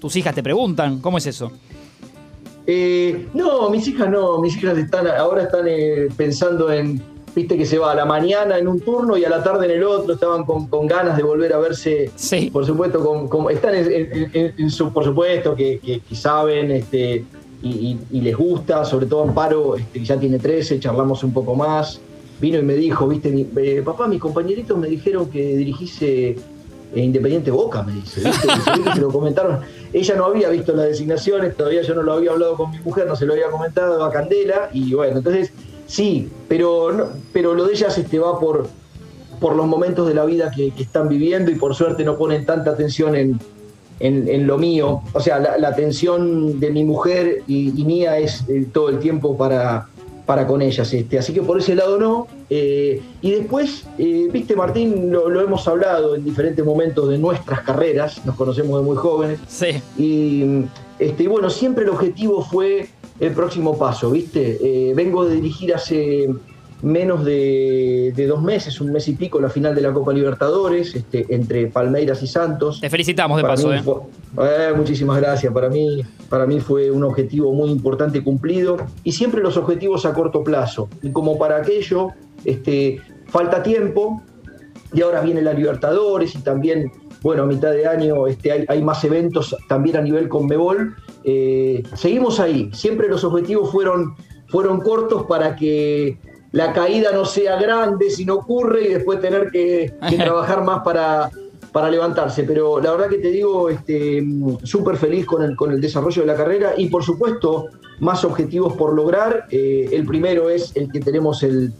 tus 0.00 0.16
hijas 0.16 0.34
te 0.34 0.42
preguntan, 0.42 1.00
¿cómo 1.00 1.18
es 1.18 1.26
eso? 1.26 1.52
no, 3.34 3.68
mis 3.70 3.86
hijas 3.88 4.08
no, 4.08 4.40
mis 4.40 4.56
hijas 4.56 4.78
están 4.78 5.06
ahora 5.08 5.42
están 5.42 5.66
pensando 6.16 6.72
en 6.72 7.02
viste 7.34 7.56
que 7.56 7.66
se 7.66 7.78
va 7.78 7.92
a 7.92 7.94
la 7.94 8.04
mañana 8.04 8.58
en 8.58 8.68
un 8.68 8.80
turno 8.80 9.16
y 9.16 9.24
a 9.24 9.30
la 9.30 9.42
tarde 9.42 9.66
en 9.66 9.72
el 9.72 9.84
otro, 9.84 10.14
estaban 10.14 10.44
con, 10.44 10.86
ganas 10.86 11.16
de 11.16 11.22
volver 11.22 11.52
a 11.52 11.58
verse, 11.58 12.10
sí. 12.14 12.50
por 12.50 12.66
supuesto, 12.66 13.28
con, 13.28 13.50
están 13.50 13.74
en, 13.74 14.70
su, 14.70 14.92
por 14.92 15.04
supuesto, 15.04 15.54
que, 15.54 16.02
saben 16.12 16.70
este, 16.70 17.24
y, 17.62 17.96
les 18.20 18.36
gusta, 18.36 18.84
sobre 18.84 19.06
todo 19.06 19.22
Amparo, 19.22 19.76
este, 19.76 20.04
ya 20.04 20.18
tiene 20.18 20.38
13, 20.38 20.80
charlamos 20.80 21.24
un 21.24 21.32
poco 21.32 21.54
más, 21.54 22.00
vino 22.42 22.58
y 22.58 22.62
me 22.62 22.74
dijo, 22.74 23.08
viste, 23.08 23.48
eh, 23.56 23.82
papá, 23.82 24.06
mis 24.06 24.20
compañeritos 24.20 24.76
me 24.76 24.88
dijeron 24.88 25.30
que 25.30 25.56
dirigiste 25.56 26.36
eh, 26.94 27.00
Independiente 27.00 27.50
Boca, 27.50 27.82
me 27.82 27.94
dice, 27.94 28.20
¿viste? 28.20 28.48
se 28.94 29.00
lo 29.00 29.08
comentaron. 29.10 29.60
Ella 29.94 30.16
no 30.16 30.26
había 30.26 30.50
visto 30.50 30.74
las 30.74 30.88
designaciones, 30.88 31.56
todavía 31.56 31.80
yo 31.80 31.94
no 31.94 32.02
lo 32.02 32.12
había 32.12 32.32
hablado 32.32 32.56
con 32.56 32.70
mi 32.70 32.78
mujer, 32.80 33.06
no 33.06 33.16
se 33.16 33.24
lo 33.24 33.32
había 33.32 33.50
comentado 33.50 34.04
a 34.04 34.12
Candela, 34.12 34.68
y 34.74 34.92
bueno, 34.92 35.16
entonces 35.16 35.52
Sí, 35.92 36.30
pero, 36.48 37.10
pero 37.34 37.52
lo 37.52 37.66
de 37.66 37.74
ellas 37.74 37.98
este, 37.98 38.18
va 38.18 38.40
por, 38.40 38.66
por 39.38 39.54
los 39.54 39.66
momentos 39.66 40.08
de 40.08 40.14
la 40.14 40.24
vida 40.24 40.50
que, 40.50 40.72
están 40.78 41.06
viviendo 41.06 41.50
y 41.50 41.54
por 41.56 41.74
suerte 41.74 42.02
no 42.02 42.16
ponen 42.16 42.46
tanta 42.46 42.70
atención 42.70 43.14
en, 43.14 43.38
en, 44.00 44.46
lo 44.46 44.56
mío. 44.56 45.02
O 45.12 45.20
sea, 45.20 45.38
la, 45.38 45.68
atención 45.68 46.58
de 46.60 46.70
mi 46.70 46.84
mujer 46.84 47.42
y, 47.46 47.72
mía 47.84 48.16
es 48.16 48.42
eh, 48.48 48.66
todo 48.72 48.88
el 48.88 49.00
tiempo 49.00 49.36
para, 49.36 49.88
para 50.26 50.46
con 50.46 50.62
ellas. 50.62 50.92
Este. 50.92 51.18
Así 51.18 51.32
que 51.32 51.42
por 51.42 51.58
ese 51.58 51.74
lado 51.74 51.98
no. 51.98 52.26
Eh, 52.50 53.00
y 53.20 53.30
después, 53.30 53.86
eh, 53.98 54.28
viste 54.32 54.54
Martín, 54.54 55.10
lo, 55.10 55.40
hemos 55.40 55.66
hablado 55.68 56.14
en 56.14 56.24
diferentes 56.24 56.64
momentos 56.64 57.08
de 57.08 57.18
nuestras 57.18 57.60
carreras, 57.62 58.24
nos 58.24 58.36
conocemos 58.36 58.80
de 58.80 58.86
muy 58.86 58.96
jóvenes. 58.96 59.40
Sí. 59.48 59.82
Y, 59.98 60.64
este, 60.98 61.26
bueno, 61.28 61.50
siempre 61.50 61.84
el 61.84 61.90
objetivo 61.90 62.44
fue 62.44 62.88
el 63.20 63.32
próximo 63.32 63.78
paso, 63.78 64.10
¿viste? 64.10 64.58
Eh, 64.62 64.94
vengo 64.94 65.24
de 65.24 65.36
dirigir 65.36 65.74
hace 65.74 66.28
menos 66.82 67.24
de, 67.24 68.12
dos 68.28 68.42
meses, 68.42 68.80
un 68.80 68.92
mes 68.92 69.08
y 69.08 69.12
pico, 69.12 69.40
la 69.40 69.48
final 69.48 69.74
de 69.74 69.80
la 69.80 69.92
Copa 69.92 70.12
Libertadores, 70.12 70.94
este, 70.94 71.26
entre 71.34 71.68
Palmeiras 71.68 72.22
y 72.22 72.26
Santos. 72.26 72.80
Te 72.80 72.90
felicitamos 72.90 73.36
de 73.38 73.42
paso, 73.42 73.72
¿eh? 73.72 73.82
¿eh? 74.38 74.72
Muchísimas 74.76 75.20
gracias. 75.20 75.52
Para 75.52 75.68
mí, 75.68 76.02
para 76.28 76.46
mí 76.46 76.60
fue 76.60 76.90
un 76.90 77.04
objetivo 77.04 77.52
muy 77.52 77.70
importante 77.70 78.22
cumplido 78.22 78.76
y 79.04 79.12
siempre 79.12 79.40
los 79.40 79.56
objetivos 79.56 80.04
a 80.04 80.12
corto 80.12 80.42
plazo. 80.42 80.88
Y 81.02 81.10
como 81.10 81.38
para 81.38 81.56
aquello, 81.58 82.08
este, 82.44 83.00
falta 83.26 83.62
tiempo 83.62 84.22
y 84.92 85.02
ahora 85.02 85.20
viene 85.20 85.40
la 85.40 85.52
Libertadores 85.52 86.34
y 86.34 86.38
también, 86.40 86.90
bueno, 87.22 87.44
a 87.44 87.46
mitad 87.46 87.70
de 87.70 87.86
año 87.86 88.26
este, 88.26 88.52
hay, 88.52 88.64
hay 88.68 88.82
más 88.82 89.02
eventos 89.04 89.56
también 89.68 89.96
a 89.96 90.02
nivel 90.02 90.28
Conmebol 90.28 90.96
eh, 91.24 91.82
seguimos 91.94 92.40
ahí. 92.40 92.70
Siempre 92.72 93.08
los 93.08 93.24
objetivos 93.24 93.70
fueron, 93.70 94.14
fueron 94.48 94.80
cortos 94.80 95.24
para 95.24 95.56
que 95.56 96.18
la 96.52 96.72
caída 96.72 97.12
no 97.12 97.24
sea 97.24 97.56
grande 97.56 98.10
si 98.10 98.24
no 98.24 98.34
ocurre 98.34 98.84
y 98.84 98.88
después 98.94 99.20
tener 99.20 99.50
que, 99.50 99.92
trabajar 100.16 100.62
más 100.62 100.82
para, 100.82 101.30
para 101.72 101.90
levantarse. 101.90 102.44
Pero 102.44 102.80
la 102.80 102.92
verdad 102.92 103.08
que 103.08 103.18
te 103.18 103.28
digo, 103.28 103.68
este, 103.68 104.24
súper 104.62 104.96
feliz 104.96 105.26
con 105.26 105.42
el, 105.42 105.56
con 105.56 105.72
el 105.72 105.80
desarrollo 105.80 106.22
de 106.22 106.28
la 106.28 106.36
carrera 106.36 106.74
y 106.76 106.88
por 106.88 107.02
supuesto 107.02 107.66
más 108.00 108.24
objetivos 108.24 108.74
por 108.74 108.94
lograr. 108.94 109.46
Eh, 109.50 109.88
el 109.92 110.06
primero 110.06 110.50
es 110.50 110.76
el 110.76 110.90
que 110.90 111.00
tenemos 111.00 111.42
el, 111.42 111.72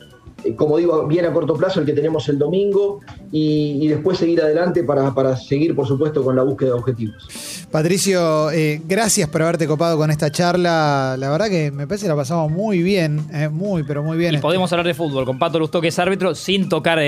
como 0.57 0.77
digo, 0.77 1.07
bien 1.07 1.25
a 1.25 1.33
corto 1.33 1.55
plazo 1.55 1.81
el 1.81 1.87
que 1.87 1.93
tenemos 1.93 2.29
el 2.29 2.39
domingo 2.39 3.01
y, 3.31 3.87
después 3.89 4.19
seguir 4.19 4.41
adelante 4.41 4.83
para, 4.85 5.13
para, 5.15 5.37
seguir, 5.37 5.75
por 5.75 5.87
supuesto, 5.87 6.23
con 6.23 6.37
la 6.37 6.43
búsqueda 6.43 6.71
de 6.71 6.75
objetivos. 6.75 7.67
Patricio, 7.71 8.51
eh, 8.51 8.81
gracias 8.87 9.29
por 9.29 9.43
haberte 9.43 9.67
copado 9.67 9.97
con 9.97 10.11
esta 10.11 10.31
charla. 10.31 11.17
La 11.19 11.31
verdad 11.31 11.49
que 11.49 11.71
me 11.71 11.87
parece 11.87 12.05
que 12.05 12.09
la 12.09 12.17
pasamos 12.17 12.51
muy 12.51 12.83
bien, 12.83 13.21
eh, 13.33 13.49
muy, 13.49 13.83
pero 13.83 14.03
muy 14.03 14.17
bien. 14.17 14.35
Y 14.35 14.39
podemos 14.39 14.71
hablar 14.73 14.87
de 14.87 14.95
fútbol 14.95 15.25
con 15.25 15.39
Pato 15.39 15.59
Lustó, 15.59 15.81
que 15.81 15.89
es 15.89 15.99
árbitro, 15.99 16.35
sin 16.35 16.69
tocar 16.69 16.99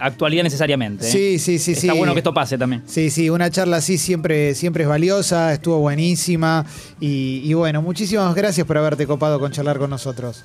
actualidad 0.00 0.42
necesariamente. 0.42 1.04
Sí, 1.04 1.38
sí, 1.38 1.58
sí. 1.58 1.72
Está 1.72 1.94
bueno 1.94 2.12
que 2.12 2.20
esto 2.20 2.34
pase 2.34 2.58
también. 2.58 2.82
Sí, 2.86 3.10
sí, 3.10 3.30
una 3.30 3.50
charla 3.50 3.78
así 3.78 3.98
siempre, 3.98 4.54
siempre 4.54 4.84
es 4.84 4.88
valiosa, 4.88 5.52
estuvo 5.52 5.78
buenísima. 5.78 6.66
Y, 7.00 7.42
y 7.44 7.54
bueno, 7.54 7.82
muchísimas 7.82 8.34
gracias 8.34 8.66
por 8.66 8.78
haberte 8.78 9.06
copado 9.06 9.38
con 9.40 9.52
charlar 9.52 9.78
con 9.78 9.90
nosotros. 9.90 10.44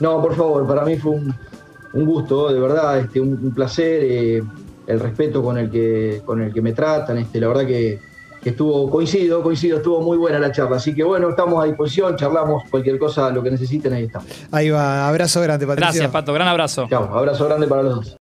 No, 0.00 0.20
por 0.20 0.34
favor, 0.34 0.66
para 0.66 0.84
mí 0.84 0.96
fue 0.96 1.12
un, 1.12 1.34
gusto, 1.92 2.52
de 2.52 2.58
verdad, 2.60 2.98
este, 2.98 3.20
un, 3.20 3.52
placer, 3.54 4.00
eh, 4.02 4.42
el 4.86 5.00
respeto 5.00 5.42
con 5.42 5.58
el 5.58 5.70
que, 5.70 6.22
con 6.24 6.40
el 6.40 6.52
que 6.52 6.62
me 6.62 6.72
tratan, 6.72 7.18
este, 7.18 7.38
la 7.38 7.48
verdad 7.48 7.66
que, 7.66 7.98
estuvo, 8.42 8.90
coincido, 8.90 9.42
coincido, 9.42 9.76
estuvo 9.76 10.00
muy 10.00 10.16
buena 10.16 10.38
la 10.38 10.50
charla. 10.50 10.76
Así 10.76 10.94
que 10.94 11.04
bueno, 11.04 11.28
estamos 11.28 11.62
a 11.62 11.66
disposición, 11.66 12.16
charlamos 12.16 12.64
cualquier 12.70 12.98
cosa, 12.98 13.30
lo 13.30 13.42
que 13.42 13.50
necesiten, 13.50 13.92
ahí 13.92 14.04
estamos. 14.04 14.28
Ahí 14.50 14.70
va, 14.70 15.06
abrazo 15.06 15.42
grande, 15.42 15.66
Patricio. 15.66 15.92
Gracias, 15.92 16.10
Pato, 16.10 16.32
gran 16.32 16.48
abrazo. 16.48 16.86
Chao, 16.88 17.04
abrazo 17.16 17.44
grande 17.44 17.66
para 17.66 17.82
los 17.82 17.96
dos. 17.96 18.16